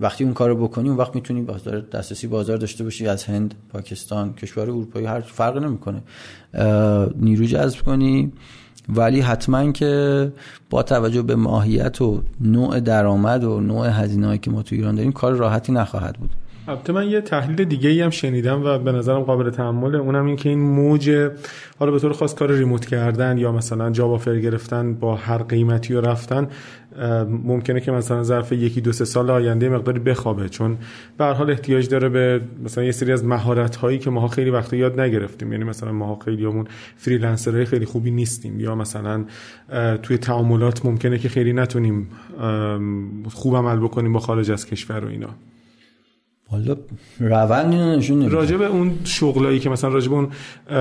[0.00, 4.34] وقتی اون کارو بکنی اون وقت می‌تونی بازار دسترسی بازار داشته باشی از هند پاکستان
[4.34, 6.02] کشور اروپایی هر فرق نمی‌کنه.
[7.16, 8.32] نیرو جذب کنی.
[8.88, 10.32] ولی حتما که
[10.70, 15.12] با توجه به ماهیت و نوع درآمد و نوع هزینه‌ای که ما تو ایران داریم
[15.12, 16.30] کار راحتی نخواهد بود.
[16.68, 19.98] البته من یه تحلیل دیگه ای هم شنیدم و به نظرم قابل تحمله.
[19.98, 21.30] اونم این که این موج
[21.78, 25.94] حالا به طور خاص کار ریموت کردن یا مثلا جاب آفر گرفتن با هر قیمتی
[25.94, 26.48] و رفتن
[27.28, 30.78] ممکنه که مثلا ظرف یکی دو سه سال آینده مقداری بخوابه چون
[31.18, 34.50] به هر حال احتیاج داره به مثلا یه سری از مهارت هایی که ماها خیلی
[34.50, 35.52] وقت یاد نگرفتیم.
[35.52, 36.66] یعنی مثلا ماها خیلیامون
[36.96, 38.60] freelancer های خیلی خوبی نیستیم.
[38.60, 39.24] یا مثلا
[40.02, 42.08] توی تعاملات ممکنه که خیلی نتونیم
[43.32, 45.30] خوب عمل بکنیم با خارج از کشور و اینا.
[46.50, 46.76] حالا
[47.20, 48.34] روند اینو نشون نمیده.
[48.34, 50.28] راجع به اون شغلایی که مثلا راجع به اون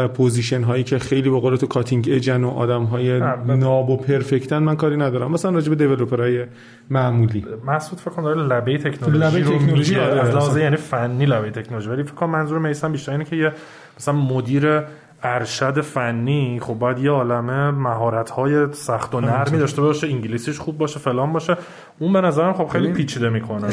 [0.07, 3.97] position هایی که خیلی به قول تو cutting edge ن و آدم های ناب و
[3.97, 5.31] پرفکتن من کاری ندارم.
[5.31, 6.45] مثلا راجع به دیولپرای
[6.89, 7.45] معمولی.
[7.67, 10.21] مسعود فکر کنم داره لبه تکنولوژی لبه تکنولوژی آره.
[10.21, 11.89] از لحاظ یعنی فنی لبه تکنولوژی.
[11.89, 13.51] ولی فکر کنم منظور میسان بیشتر اینه که یه
[13.99, 14.81] مثلا مدیر
[15.23, 20.77] ارشد فنی خب باید یه عالمه مهارت های سخت و نرمی داشته باشه انگلیسیش خوب
[20.77, 21.57] باشه فلان باشه.
[21.99, 23.67] اون به نظرم خب خیلی پیچیده می‌کنه.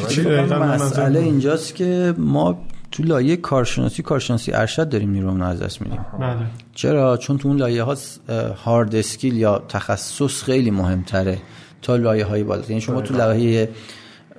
[0.75, 2.59] مسئله اینجاست که ما
[2.91, 6.07] تو لایه کارشناسی کارشناسی ارشد داریم نیرومون از دست میدیم.
[6.21, 6.37] بله.
[6.75, 7.97] چرا؟ چون تو اون لایه ها
[8.65, 11.39] hard skill یا تخصص خیلی مهمتره
[11.83, 13.69] تا لایه های بالا یعنی شما تو لایه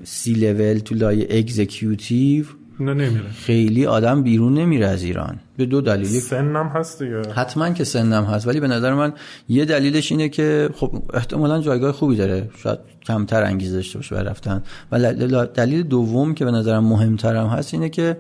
[0.03, 2.45] سی لول تو لایه executive
[2.80, 3.30] نمیره.
[3.30, 5.40] خیلی آدم بیرون نمیره از ایران.
[5.58, 6.20] به دو دلیل.
[6.20, 7.34] سنم هست دیگه.
[7.34, 9.14] حتما که سنم هست ولی به نظر من
[9.50, 12.50] یه دلیلش اینه که خب احتمالا جایگاه خوبی داره.
[12.58, 14.64] شاید کمتر انگیزه داشته باشه برای رفتن.
[14.92, 18.18] و دلیل دوم که به نظرم مهمترم هست اینه که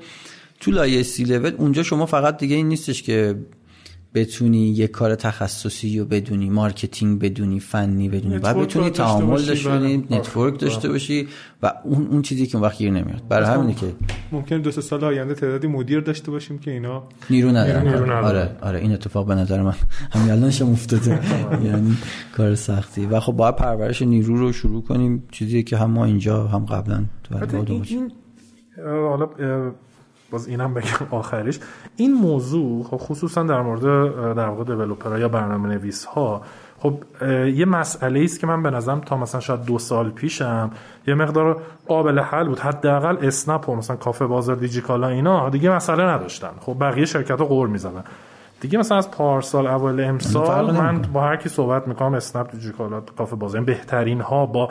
[0.59, 3.35] تو لایه سی لول اونجا شما فقط دیگه این نیستش که
[4.13, 9.97] بتونی یه کار تخصصی رو بدونی marketing بدونی فنی بدونی و بتونی تعامل داشته باشی
[9.97, 10.17] بله.
[10.17, 11.27] network داشته باشی
[11.63, 13.27] و اون اون چیزی که اون وقت گیر نمیاد.
[13.29, 13.93] برای همینه که
[14.31, 18.09] ممکن دو سه سال آینده تعدادی مدیر داشته باشیم که اینا نیرو ندارن.
[18.11, 18.79] آره آره.
[18.79, 19.75] این اتفاق به نظر من
[20.13, 21.19] همین الانش افتاده.
[21.67, 21.97] یعنی
[22.37, 23.05] کار سختی.
[23.05, 25.23] و خب باید پرورش نیرو رو شروع کنیم.
[25.31, 27.35] چیزی که هم ما اینجا هم قبلا تو
[27.89, 28.11] این
[28.85, 29.29] حالا
[30.31, 31.59] باز اینم بگم آخرش
[31.95, 33.83] این موضوع خب خصوصا در مورد
[34.35, 36.41] در واقع دیولپرها یا برنامه نویس ها
[36.79, 36.93] خب
[37.55, 40.71] یه مسئله است که من به نظرم تا مثلا شاید دو سال پیشم
[41.07, 42.59] یه مقدار قابل حل بود.
[42.59, 46.51] حداقل اسنپ و مثلا کافه بازار دیجیکالا اینا دیگه مسئله نداشتن.
[46.59, 48.03] خب بقیه شرکت ها قور می‌زدن.
[48.61, 53.35] دیگه مثلا از پارسال اول امسال من با هر کی صحبت می‌کنم اسنپ دیجیکالا کافه
[53.35, 54.69] بازار بهترین ها با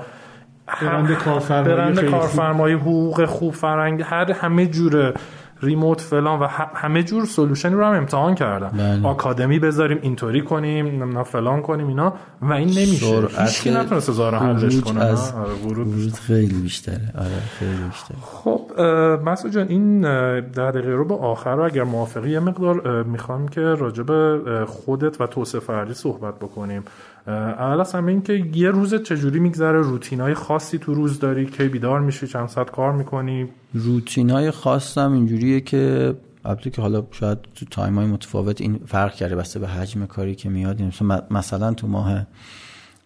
[0.83, 5.15] برند کارفرمایی کارفرمایی حقوق خوب فرنگ هر همه جوره.
[5.63, 9.07] ریموت فلان و همه جور سولوشنی رو هم امتحان کردم بله.
[9.07, 12.15] آکادمی بذاریم اینطوری کنیم نه فلان کنیم اینا.
[12.43, 13.29] و این نمیشه.
[13.39, 15.05] هیچ نتونست زارا حلش کنه.
[15.05, 16.13] از آره ورود.
[16.13, 17.13] خیلی بیشتره.
[17.19, 18.17] آره خیلی بیشتره.
[18.23, 18.81] خب
[19.25, 20.01] مسعود جان این
[20.41, 25.21] ده دقیقه رو به آخر رو اگر موافقی یه مقدار می‌خوام که راجع به خودت
[25.21, 26.83] و توسعه فردی صحبت بکنیم.
[27.27, 31.65] اول از همه این که یه روز چجوری میگذره؟ روتینای خاصی تو روز داری؟ که
[31.65, 35.13] بیدار میشی؟ چند ساعت کار می‌کنی؟ روتینای خاصم
[35.47, 39.69] اینجوریه که البته که حالا شاید تو time های متفاوت این فرق کرده بسته به
[39.69, 40.83] حجم کاری که میاد.
[41.31, 42.27] مثلا تو ماه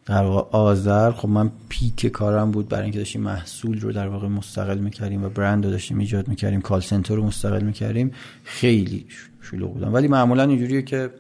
[0.07, 4.29] در واقع آذر خب من peak کارم بود برای اینکه داشتیم محصول رو در واقع
[4.29, 8.11] مستقل می‌کردیم و برند رو داشتیم ایجاد می‌کردیم call center رو مستقل می‌کردیم.
[8.45, 9.07] خیلی
[9.43, 9.95] شلوغ بودم.
[9.95, 11.11] ولی معمولا اینجوریه که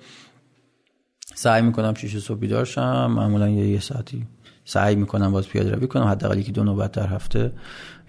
[1.35, 3.11] سعی می‌کنم شیش صبح بیدار شم.
[3.16, 4.27] معمولا یه, یه ساعتی
[4.64, 6.05] سعی می‌کنم باز پیاده روی کنم.
[6.05, 7.53] حداقل یکی دو نوبت در هفته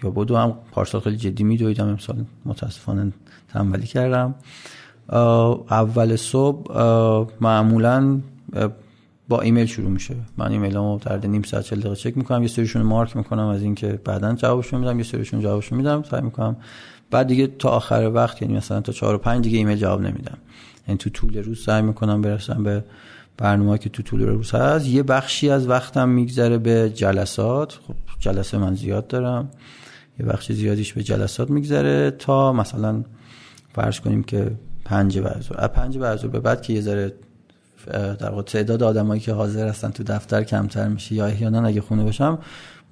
[0.03, 2.25] یا بودو هم پارسال خیلی جدی میدویدم امسال.
[2.45, 3.11] متاسفانه
[3.53, 4.35] تنبلی کردم.
[5.69, 6.75] اول صبح
[7.41, 8.19] معمولا
[9.29, 10.15] با ایمیل شروع میشه.
[10.37, 13.99] من ایمیلامو در نیم ساعت 40 دقیقه چک می‌کنم یه سریشون مارک می‌کنم از اینکه
[14.05, 16.55] بعدا جوابشون میدم یه سریشون جوابشون میدم سعی می‌کنم.
[17.11, 20.37] بعد دیگه تا آخر وقت یعنی مثلا تا 4 و 5 دیگه ایمیل جواب نمیدم.
[20.87, 22.83] یعنی تو طول روز سعی می‌کنم برسم به
[23.37, 24.85] برنامه که تو طول روز هست.
[24.85, 27.73] یه بخشی از وقتم میگذره به جلسات.
[27.87, 29.49] خب جلسه من زیاد دارم.
[30.21, 33.03] یه بخش زیادیش به جلسات میگذره تا مثلا
[33.73, 34.51] فرض کنیم که
[34.85, 37.13] پنج بعد از پنج بعد به بعد که یه ذره
[37.93, 42.03] در واقع تعداد آدمایی که حاضر هستن تو دفتر کمتر میشه یا احیانا اگه خونه
[42.03, 42.39] باشم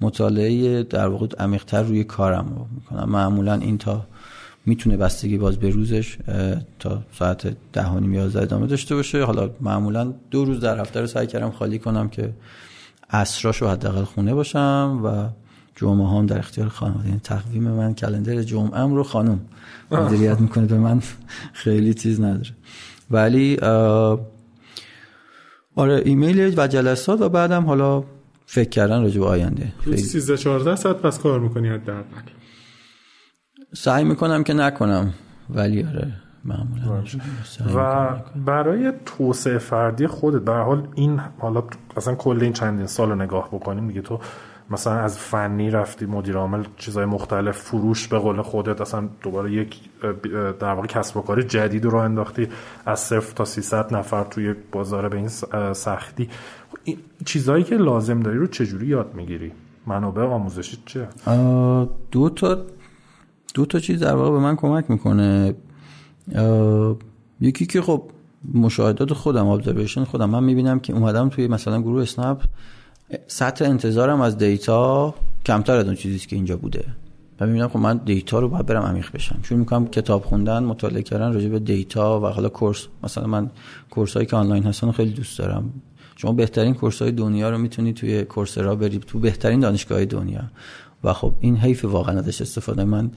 [0.00, 3.10] مطالعه در واقع عمیق‌تر روی کارم رو می‌کنم.
[3.10, 4.06] معمولا این تا
[4.66, 6.18] می‌تونه بستگی باز به روزش
[6.78, 9.24] تا ساعت ده و نیم یازده ادامه داشته باشه.
[9.24, 12.32] حالا معمولا دو روز در هفته رو سعی کردم خالی کنم که
[13.60, 15.28] رو حداقل خونه باشم و
[15.80, 19.40] جمعه هم در اختیار خانم یعنی تقویم من کلندر جمعه رو خانم
[19.90, 20.66] مدیریت می‌کنه.
[20.66, 21.02] به من
[21.52, 22.50] خیلی چیز نداره.
[23.10, 23.56] ولی
[25.76, 28.04] آره ایمیل و جلسات و بعدم حالا
[28.46, 29.72] فکر کردن راجع به آینده.
[29.96, 32.02] 13 14 ساعت پس کار می‌کنی حداقل
[33.74, 35.14] سعی می‌کنم که نکنم.
[35.50, 36.12] ولی آره
[36.44, 37.02] معمولا
[37.76, 38.08] و
[38.46, 41.64] برای توسعه فردی خودت به حال این حالا
[41.96, 44.20] اصلا کل این چندین سال رو نگاه بکنیم دیگه تو
[44.70, 49.80] مثلا از فنی رفتی مدیر عامل چیزای مختلف فروش به قول خودت اصلا دوباره یک
[50.60, 52.48] در واقع کسب و کار جدید رو انداختی.
[52.86, 55.28] از صفر تا 300 نفر توی بازار به این
[55.72, 56.28] سختی.
[57.24, 59.52] چیزهایی که لازم داری رو چجوری یاد می‌گیری؟
[59.86, 61.08] منابع آموزشی چه؟
[62.10, 62.58] دو تا
[63.54, 65.54] دو تا چیز در واقع به من کمک می‌کنه.
[67.40, 68.02] یکی که خب
[68.54, 70.30] مشاهدات خودم observation خودم.
[70.30, 72.42] من می‌بینم که اومدم توی مثلا گروه اسنپ
[73.26, 75.14] سطح انتظارم از data
[75.46, 76.84] کمتر از اون چیزی که اینجا بوده.
[77.40, 79.38] و می‌بینم خب من data رو باید برم عمیق بشم.
[79.42, 83.50] چون می‌کنم کتاب خوندن مطالعه کردن راجع به data و حالا course مثلا من
[83.90, 85.72] course هایی که آنلاین هستن خیلی دوست دارم.
[86.16, 90.42] شما بهترین course های دنیا رو می‌تونی توی Coursera بری تو بهترین دانشگاه دنیا.
[91.04, 92.84] و خب این حیف واقعا ازش استفاده.
[92.84, 93.10] من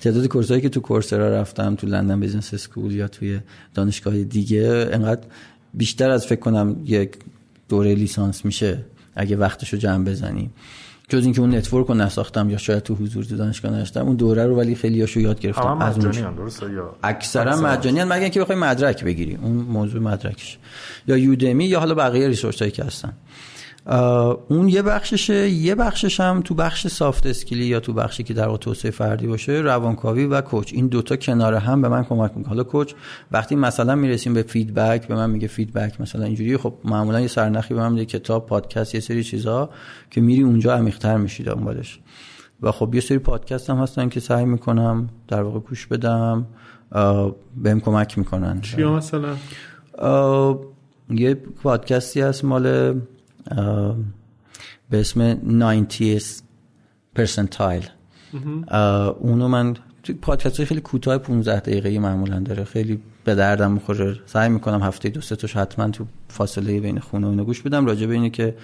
[0.00, 3.40] تعداد course ایی که تو Coursera رفتم تو London Business School یا توی
[3.74, 5.22] دانشگاه دیگه انقدر
[5.74, 7.10] بیشتر از فکر کنم یک
[7.68, 8.84] دوره لیسانس میشه.
[9.18, 10.50] اگه وقتشو جمع بزنی.
[11.08, 14.46] جز اینکه اون network رو نساختم یا شاید تو حضور تو دانشگاه نشتم اون دوره
[14.46, 15.78] رو ولی خیلی هاشو یاد گرفتم.
[15.82, 20.58] از اون یا اکثرا مجانی مگه اینکه بخوای مدرک بگیری اون موضوع مدرکش.
[21.06, 23.12] یا Udemy یا حالا بقیه resource هایی که هستن.
[24.48, 28.34] اون یه بخششه یه بخشش هم تو بخش soft skill ی یا تو بخشی که
[28.34, 32.48] در توسعه فردی باشه روانکاوی و coach این دوتا کنار هم به من کمک می‌کنه.
[32.48, 32.94] حالا coach
[33.32, 37.74] وقتی مثلا می‌رسیم به feedback به من میگه feedback مثلا اینجوری خب معمولا یه سرنخی
[37.74, 39.70] به من میده کتاب پادکست یه سری چیزا
[40.10, 42.00] که میری اونجا عمیق‌تر میشی دنبالش.
[42.62, 46.46] و خب یه سری پادکست هم هستن که سعی می‌کنم در واقع گوش بدم
[47.56, 48.60] بهم کمک می‌کنن.
[48.60, 49.36] چیا مثلا؟
[51.10, 52.94] یه پادکستی هست مال
[54.90, 55.94] به اسم 90
[57.14, 57.86] percentile.
[59.20, 59.76] اونو من
[60.22, 62.64] پادکست خیلی کوتاه 15 دقیقه معمولا داره.
[62.64, 64.16] خیلی به دردم می‌خوره.
[64.26, 67.86] سعی می‌کنم هفته دو سه تاش حتما تو فاصله بین خونه و اینو گوش بدم.
[67.86, 68.54] راجع به اینه که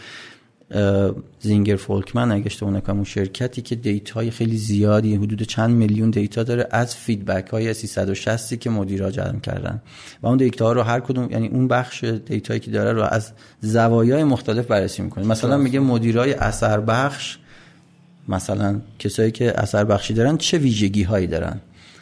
[1.40, 6.10] Zenger Folkman اگه اشتباه نکنم اون شرکتی که data ی خیلی زیادی حدود چند میلیون
[6.11, 9.82] data داره از feedback های 360 که مدیرا جمع کردن.
[10.22, 13.32] و اون دیتا ها رو هر کدوم یعنی اون بخش دیتایی که داره رو از
[13.60, 15.26] زوایای مختلف بررسی می‌کنه.
[15.26, 17.38] مثلا میگه مدیرای اثر بخش
[18.28, 21.60] مثلا کسایی که اثر بخشی دارن چه ویژگی هایی دارن؟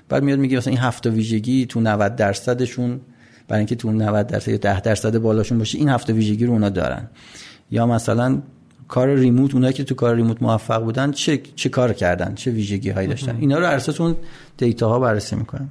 [0.09, 3.01] بعد میاد میگه مثلا این هفت ویژگی تو 90 درصدشون
[3.49, 6.69] برای اینکه تو 90 درصد یا 10 درصد بالاشون باشه این هفت ویژگی رو اونا
[6.69, 7.09] دارن.
[7.73, 8.43] یا مثلا
[8.89, 12.91] کار ریموت اونایی که تو کار ریموت موفق بودن چه چه کار کردن؟ چه ویژگی
[12.91, 14.17] هایی داشتن؟ اینا رو اساس اون
[14.57, 15.69] دیتا ها بررسی می‌کنن.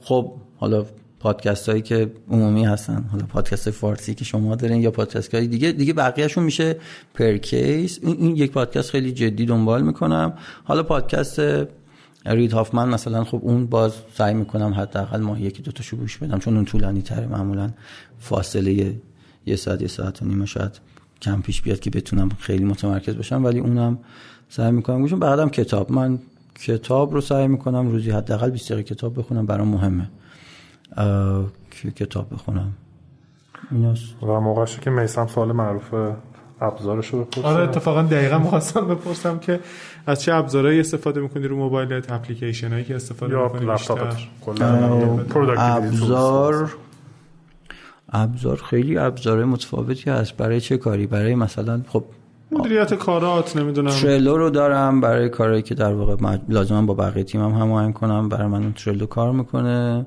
[0.00, 0.86] خب حالا
[1.20, 5.72] پادکست هایی که عمومی هستن حالا پادکست فارسی که شما دارین یا پادکست های دیگه
[5.72, 6.76] دیگه بقیهشون میشه
[7.14, 7.98] پر کیس.
[8.02, 10.32] این, این یک پادکست خیلی جدی دنبال می‌کنم.
[10.64, 11.40] حالا پادکست
[12.26, 16.38] رید هافمن مثلا خب اون باز سعی می‌کنم حداقل ماه یکی دو تاشو گوش بدم
[16.38, 17.70] چون اون طولانی تره معمولا
[18.18, 18.94] فاصله
[19.46, 20.89] یه ساعت یه ساعت و نیمه شاید
[21.22, 23.98] کم پیش بیاد که بتونم خیلی متمرکز باشم ولی اونم
[24.48, 25.92] سعی می‌کنم گوشم بعدم کتاب.
[25.92, 26.18] من
[26.54, 30.10] کتاب رو سعی می‌کنم روزی حداقل 20 دقیقه کتاب بخونم برام مهمه.
[31.70, 32.72] که کتاب بخونم؟
[33.70, 35.94] ایناست و موقعش که میسم سوال معروف
[36.60, 37.48] ابزارش رو بپرسم.
[37.48, 39.60] آره اتفاقا دقیقا می‌خواستم بپرسم که
[40.06, 44.16] از چه ابزارهایی استفاده می‌کنی رو موبایلت؟ اپلیکیشن هایی که استفاده می‌کنی یا لپتاپت.
[45.58, 46.74] ابزار
[48.12, 50.36] ابزار خیلی ابزار متفاوتی هست.
[50.36, 52.04] برای چه کاری؟ برای مثلا خب
[52.52, 53.90] مدیریت کارات نمی‌دونم.
[53.90, 58.28] Trello رو دارم برای کاری که در واقع لازم با بقیه تیمم هم هماهنگ کنم.
[58.28, 60.06] برای من اون Trello کار می‌کنه.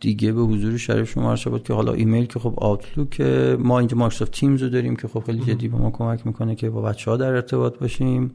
[0.00, 3.20] دیگه به حضور شریف شما بود که حالا ایمیل که خب Outlook
[3.58, 6.70] ما اینجا Microsoft Teams رو داریم که خب خیلی جدی به ما کمک می‌کنه که
[6.70, 8.34] با بچه ها در ارتباط باشیم.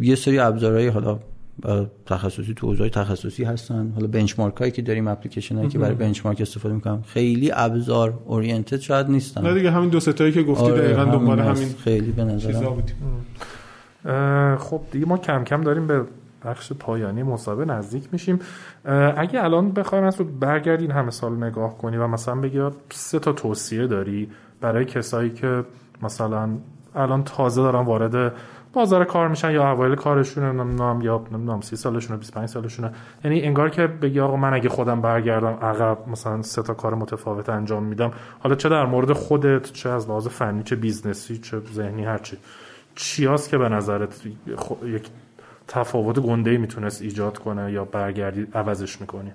[0.00, 1.18] یه سری ابزارهای حالا
[2.06, 3.92] تخصصی تو حوزه تخصصی هستن.
[3.94, 8.80] حالا benchmark هایی که داریم اپلیکیشن هایی که برای benchmark استفاده می‌کنم خیلی ابزار oriented
[8.80, 9.46] شاید نیستن.
[9.46, 12.82] نه دیگه همین دو سه تایی که گفتی آره دقیقاً دنبال همین خیلی به نظرم.
[14.56, 16.04] خب دیگه ما کم کم داریم به
[16.44, 18.38] بخش پایانی مصاحبه نزدیک میشیم.
[19.16, 23.86] اگه الان بخوایم از برگردین همه سال نگاه کنی و مثلا بگی سه تا توصیه
[23.86, 24.28] داری
[24.60, 25.64] برای کسایی که
[26.02, 26.48] مثلا
[26.94, 28.32] الان تازه دارن وارد
[28.72, 32.90] بازار کار میشن یا اوایل کارشون نمی‌دونم یا نمی‌دونم 30 سالشونه 25 سالشونه.
[33.24, 37.48] یعنی انگار که بگی آقا من اگه خودم برگردم عقب مثلا سه تا کار متفاوت
[37.48, 41.60] انجام میدم حالا چه در مورد خودت چه از لحاظ فنی چه business ی چه
[41.72, 42.36] ذهنی هرچی
[42.94, 43.26] چی.
[43.26, 44.22] هست که به نظرت
[44.84, 45.08] یک
[45.68, 49.32] تفاوت گنده ای می‌تونست ایجاد کنه یا برگردی عوضش می‌کنی؟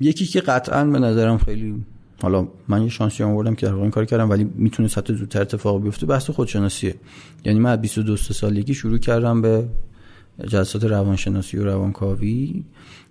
[0.00, 1.84] یکی که قطعا به نظرم خیلی
[2.22, 5.40] حالا من یه شانسی آوردم که در واقع این کار کردم ولی می‌تونه حتی زودتر
[5.40, 6.94] اتفاق بیفته بحث خودشناسیه
[7.44, 9.68] یعنی من از 22 سالگی شروع کردم به
[10.44, 12.64] جلسات روانشناسی و روانکاوی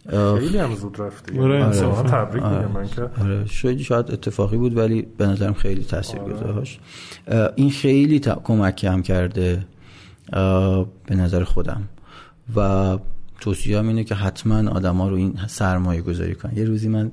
[0.10, 2.10] خیلی هم زود رفتی آره, آره.
[2.10, 2.68] تبریک آره.
[2.68, 3.46] من که آره.
[3.46, 6.34] شاید شاید اتفاقی بود ولی به نظرم خیلی تاثیر آره.
[6.34, 6.80] گذاشت
[7.56, 9.66] این خیلی کمک هم کرده
[11.06, 11.84] به نظر خودم
[12.56, 12.98] و
[13.40, 17.12] توصیه اینه که حتما آدما رو این سرمایه گذاری کنن یه روزی من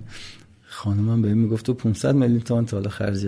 [0.84, 3.26] خانمم بهم می‌گفت تو 500 میلیون تومان تا خرج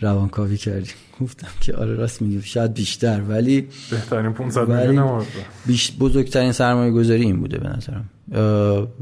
[0.00, 0.90] روانکاوی کردی.
[1.20, 2.42] گفتم که آره راست میگی.
[2.42, 5.22] شاید بیشتر ولی بهترین 500 میلیون
[5.66, 8.04] بیش بزرگترین سرمایه گذاری این بوده به نظرم.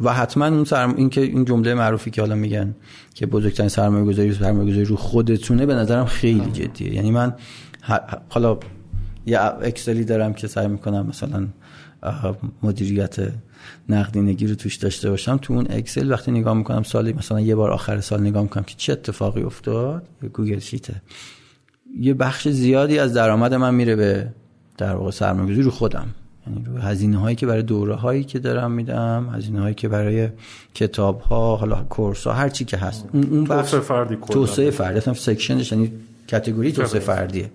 [0.03, 0.95] و حتما اون سرم...
[0.95, 2.75] این که این جمله معروفی که حالا میگن
[3.15, 6.95] که بزرگترین سرمایه گذاری سرمایه گذاری رو خودتونه به نظرم خیلی جدیه.
[6.95, 7.35] یعنی من
[8.29, 8.59] حالا
[9.27, 11.47] یه Excel ی دارم که سعی می‌کنم مثلا
[12.63, 13.17] مدیریت
[13.89, 17.71] نقدینگی رو توش داشته باشم تو اون Excel وقتی نگاه می‌کنم سالی مثلا یه بار
[17.71, 20.03] آخر سال نگاه می‌کنم که چه اتفاقی افتاد
[20.33, 21.03] Google Sheet ه
[22.01, 24.29] یه بخش زیادی از درآمد من میره به
[24.79, 26.07] در واقع سرمایه‌گذاری رو خودم.
[26.47, 30.29] یعنی رو هزینه هایی که برای دوره هایی که دارم میدم هزینه هایی که برای
[30.75, 33.05] کتاب ها حالا course ها هر چی که هست.
[33.13, 34.99] اون اون بخش فردی توسعه فردی.
[34.99, 35.93] اصلا section ش یعنی
[36.31, 37.51] category توسعه فردیه.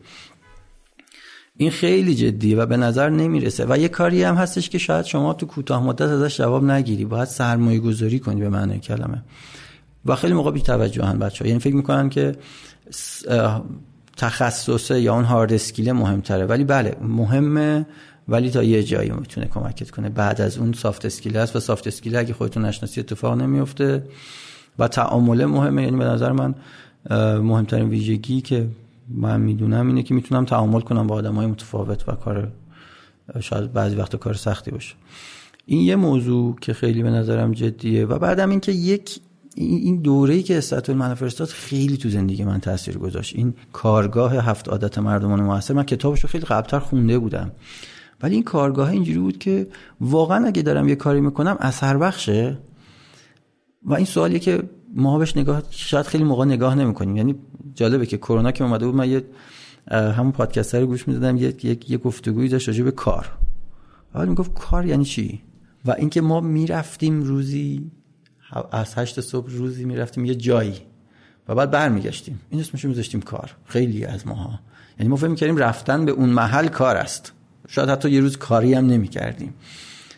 [1.57, 3.65] این خیلی جدیه و به نظر نمی‌رسه.
[3.69, 7.05] و یه کاری هم هستش که شاید شما تو کوتاه مدت ازش جواب نگیری.
[7.05, 9.23] باید سرمایه گذاری کنی به معنی کلمه.
[10.05, 12.35] و خیلی موقع بی توجهن بچه یعنی فکر می‌کنن که
[14.17, 16.45] تخصصه یا اون hard skill مهمتره.
[16.45, 17.85] ولی بله مهمه
[18.27, 20.09] ولی تا یه جایی می‌تونه کمکت کنه.
[20.09, 24.03] بعد از اون soft skill هست و soft skill اگه خودتون نشناسی اتفاق نمیفته
[24.79, 25.83] و تعامله مهمه.
[25.83, 26.55] یعنی به نظر من
[27.39, 28.67] مهمترین ویژگی که
[29.09, 32.51] من می‌دونم اینه که می‌تونم تعامل کنم با آدم های متفاوت و کار
[33.39, 34.95] شاید بعضی وقت کار سختی باشه.
[35.65, 39.19] این یه موضوع که خیلی به نظرم جدیه و بعدم اینکه یک
[39.55, 43.35] این دوره‌ای که استاتول من فرستاد خیلی تو زندگی من تاثیر گذاشت.
[43.35, 47.51] این کارگاه هفت عادت مردمان موثر من کتابش رو خیلی قبلتر خونده بودم.
[48.23, 49.67] ولی این کارگاه اینجوری بود که
[50.01, 52.57] واقعا اگه دارم یه کاری می‌کنم اثر بخشه.
[53.83, 54.63] و این سوالیه که
[54.95, 57.17] ما بهش نگاه شاید خیلی موقع نگاه نمی‌کنیم.
[57.17, 57.35] یعنی
[57.75, 59.23] جالبه که کرونا که اومده بود من یه
[59.91, 63.31] همون پادکست رو گوش می‌دادم یه یک یه گفتگویی داشت راجع به کار.
[64.13, 65.41] حالا می‌گفت کار یعنی چی؟
[65.85, 67.91] و اینکه ما می‌رفتیم روزی
[68.71, 70.75] از هشت صبح روزی می‌رفتیم یه جایی
[71.47, 72.39] و بعد برمیگشتیم.
[72.49, 73.55] این اسمش میذاشتیم کار.
[73.65, 74.59] خیلی از ماها.
[74.99, 77.31] یعنی ما فکر می‌کردیم رفتن به اون محل کار است.
[77.67, 79.53] شاید حتی یه روز کاری هم نمی‌کردیم.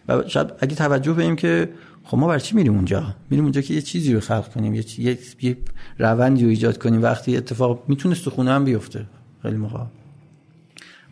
[0.07, 1.69] و شاید اگه توجه بیم که
[2.07, 4.99] خب ما برای چی میریم اونجا؟ میریم اونجا که یه چیزی رو خلق کنیم یه,
[4.99, 5.17] یه...
[5.41, 5.57] یه
[5.97, 7.03] روندی رو ایجاد کنیم.
[7.03, 9.05] وقتی اتفاق می‌تونست تو خونه هم بیفته
[9.41, 9.79] خیلی موقع.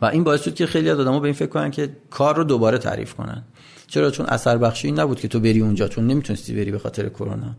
[0.01, 2.43] و این باعث شد که خیلی از آدم‌ها به این فکر کنن که کار رو
[2.43, 3.43] دوباره تعریف کنن.
[3.87, 7.55] چرا؟ چون اثر بخشی نبود که تو بری اونجا چون نمی‌تونستی بری به خاطر کرونا.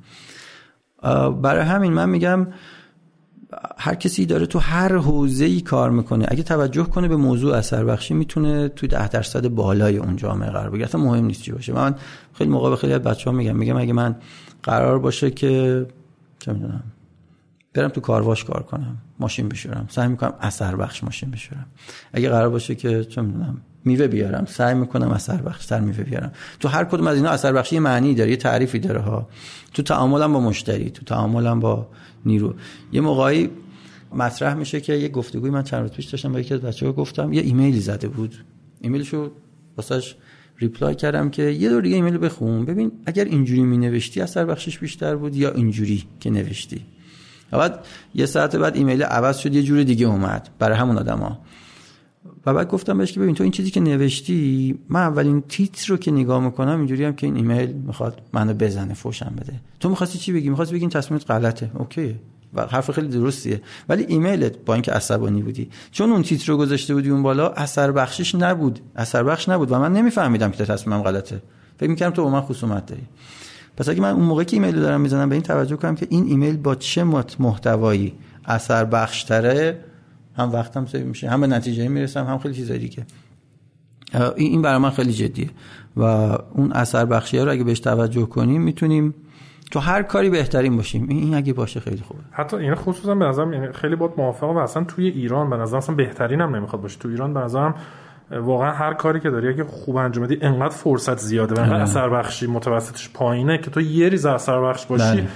[1.30, 2.46] برای همین من میگم
[3.78, 6.26] هر کسی داره تو هر حوزه ای کار می‌کنه.
[6.28, 10.70] اگه توجه کنه به موضوع اثر بخشی می‌تونه تو ده درصد بالای اون جامعه قرار
[10.70, 10.84] بگیره.
[10.84, 11.72] اصلا مهم نیست چی باشه.
[11.72, 11.94] من
[12.34, 13.56] خیلی موقع به خیلی از بچه ها میگم.
[13.56, 14.16] میگم اگه من
[14.62, 15.86] قرار باشه که
[16.38, 16.82] چه می‌دونم
[17.74, 19.86] برم تو کارواش کار کنم ماشین بشورم.
[19.90, 21.66] سعی می‌کنم اثر بخش ماشین بشورم.
[22.12, 24.44] اگه قرار باشه که چه می‌دونم میوه بیارم.
[24.48, 26.32] سعی می‌کنم اثر بخش تر میوه بیارم.
[26.60, 29.28] تو هر کدوم از اینا اثر بخشی معنی داره یه تعریفی داره ها.
[29.74, 31.88] تو تعاملم با مشتری تو تعاملم با
[32.24, 32.54] نیرو.
[32.92, 33.50] یه موقعی
[34.14, 37.32] مطرح میشه که یه گفتگوی من چند روز پیش داشتم با یکی از بچه‌ها گفتم
[37.32, 38.34] یه ایمیلی زده بود.
[38.80, 39.30] ایمیلشو
[39.76, 40.14] واسش
[40.58, 42.64] reply کردم که یه دور دیگه ایمیل بخون.
[42.64, 46.82] ببین اگر اینجوری می نوشتی اثر بخشش بیشتر بود یا اینجوری که نوشتی.
[47.50, 47.84] بعد
[48.14, 51.38] یه ساعت بعد ایمیل عوض شد یه جور دیگه اومد برای همون آدما
[52.46, 55.96] و بعد گفتم بهش که ببین تو این چیزی که نوشتی من اولین تیتر رو
[55.96, 59.60] که نگاه می‌کنم اینجوری هم که این ایمیل می‌خواد منو بزنه فوشم بده.
[59.80, 61.70] تو می‌خواستی چی بگی؟ می‌خواستی بگی تصمیمت غلطه.
[61.74, 62.14] OK.
[62.54, 63.60] و حرف خیلی درستیه.
[63.88, 65.68] ولی ایمیلت با اینکه عصبانی بودی.
[65.90, 68.80] چون اون تیتر رو گذاشته بودی اون بالا اثر بخشش نبود.
[68.96, 71.42] اثر بخش نبود و من نمیفهمیدم که تصمیمم غلطه.
[71.78, 73.02] فکر می‌کردم تو با من خصومت داری.
[73.76, 76.06] پس اگه من اون موقع که ایمیل رو دارم می‌زنم به این توجه کنم که
[76.10, 77.04] این ایمیل با چه
[77.38, 78.14] محتوایی
[78.44, 79.80] اثر بخشتره
[80.36, 83.06] هم وقتم save میشه هم به نتیجه می‌رسم هم خیلی چیزای دیگه.
[84.36, 85.50] این برای من خیلی جدیه
[85.96, 89.14] و اون اثر بخشی رو اگه بهش توجه کنیم می‌تونیم
[89.70, 91.08] تو هر کاری بهترین باشیم.
[91.08, 92.20] این اگه باشه خیلی خوبه.
[92.32, 95.76] حتی این خصوصا به نظرم یعنی خیلی بود موافقم و اصلا توی ایران به نظر
[95.76, 96.98] اصلا بهترین هم نمی‌خواد باشه.
[96.98, 97.74] تو ایران به نظرم
[98.30, 101.54] واقعا هر کاری که داری اگه خوب انجام بدی انقدر فرصت زیاده.
[101.54, 105.04] و انقدر اثر بخشی متوسطش پایینه که تو یه ذره اثر بخش باشی.
[105.04, 105.26] بله.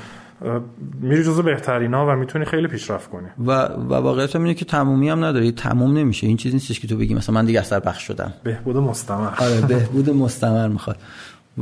[1.01, 3.29] میری جزو بهترینا و می‌تونی خیلی پیشرفت کنی.
[3.39, 5.53] و و واقعیت اینه که تمومی هم نداری.
[5.53, 6.27] تموم نمیشه.
[6.27, 8.33] این چیزی نیستش که تو بگی مثلا من دیگه اثر بخش شدم.
[8.43, 9.31] بهبود مستمر.
[9.39, 10.97] آره بهبود مستمر می‌خواد.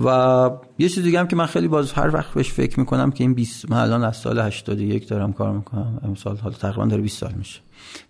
[0.04, 3.24] و یه چیز دیگه هم که من خیلی باز هر وقت بهش فکر می‌کنم که
[3.24, 6.00] این 20 من الان از سال 81 دارم کار می‌کنم.
[6.04, 7.60] امسال حالا تقریبا داره 20 سال میشه.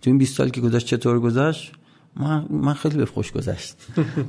[0.01, 1.71] تو این 20 سال که گذشت چطور گذشت؟
[2.15, 3.75] من, من خیلی به خوش گذشت.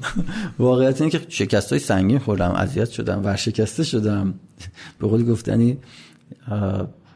[0.58, 4.34] واقعیت اینه که شکست های سنگین خوردم اذیت شدم ورشکسته شدم.
[4.98, 5.78] به قول گفتنی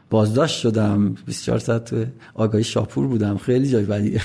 [0.09, 4.19] بازداشت شدم 24 ساعت آگاهی شاپور بودم خیلی جای بدی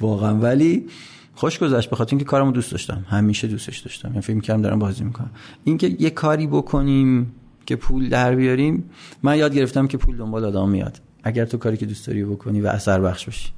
[0.00, 0.34] واقعا.
[0.34, 0.86] ولی
[1.34, 4.08] خوش گذشت به خاطر اینکه کارمو دوست داشتم همیشه دوستش داشتم.
[4.08, 5.30] یعنی فکر می‌کردم دارم بازی می‌کنم.
[5.64, 7.32] اینکه یه کاری بکنیم
[7.66, 8.90] که پول در بیاریم
[9.22, 11.00] من یاد گرفتم که پول دنبال آدم میاد.
[11.22, 13.48] اگر تو کاری که دوست داری بکنی و اثر بخش باشی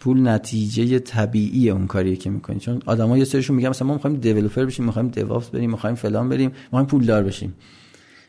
[0.00, 2.58] پول نتیجه طبیعی اون کاریه که می‌کنی.
[2.58, 6.28] چون آدما یه سرشون میگن مثلا ما می‌خوایم دیولپر بشیم می‌خوایم دیوپس بریم می‌خوایم فلان
[6.28, 7.54] بریم می‌خوایم پول دار بشیم.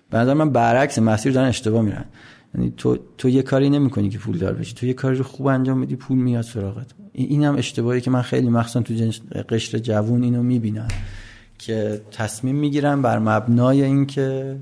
[0.10, 2.06] به نظر من برعکس مسیر دارن اشتباه میرن.
[2.56, 4.74] یعنی تو تو یه کاری نمی‌کنی که پول دار بشی.
[4.76, 6.88] تو یه کاری رو خوب انجام بدی پول میاد سراغت.
[7.14, 8.93] این هم اشتباهی که من خیلی مخصوصا تو
[9.49, 10.88] قشر جوون اینو می‌بینم
[11.58, 14.58] که تصمیم می‌گیرن بر مبنای اینکه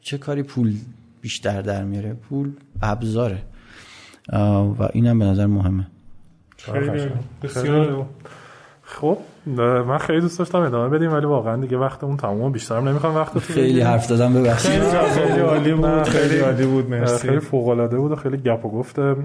[0.00, 0.74] چه کاری پول
[1.20, 2.14] بیشتر در میاره.
[2.14, 3.42] پول ابزاره.
[4.78, 5.86] و اینم به نظر مهمه.
[6.56, 7.10] خیلی
[7.42, 8.06] بسیار
[8.88, 9.18] خب
[9.86, 13.14] من خیلی دوست داشتم ادامه بدیم ولی واقعا دیگه وقتمون تموم بیشترم نمی‌خوام.
[13.16, 14.82] وقت خیلی حرف دادم ببخشید.
[14.82, 17.28] خیلی عالی بود خیلی عالی بود مرسی.
[17.28, 19.16] خیلی فوق العاده بود و خیلی گپ و گفته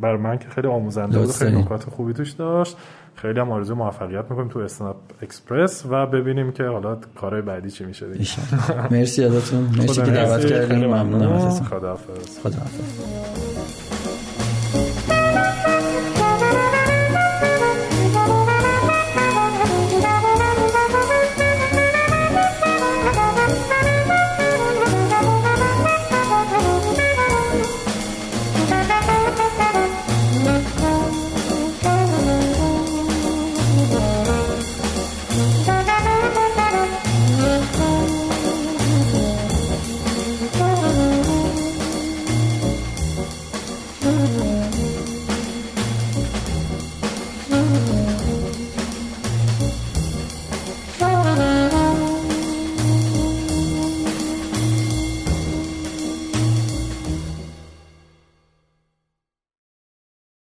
[0.00, 2.76] بر من که خیلی آموزنده بود خیلی نکات خوبی توش داشت.
[3.14, 7.84] خیلی هم آرزو موفقیت می‌کنیم تو اسنپ اکسپرس و ببینیم که حالا کارهای بعدی چی
[7.84, 8.30] میشه دیگه.
[8.90, 9.68] مرسی ازتون.
[9.78, 10.86] مرسی که دعوت کردین.
[10.86, 11.32] ممنونم.
[11.32, 12.38] ازتون خداحافظ.
[12.42, 12.98] خداحافظ.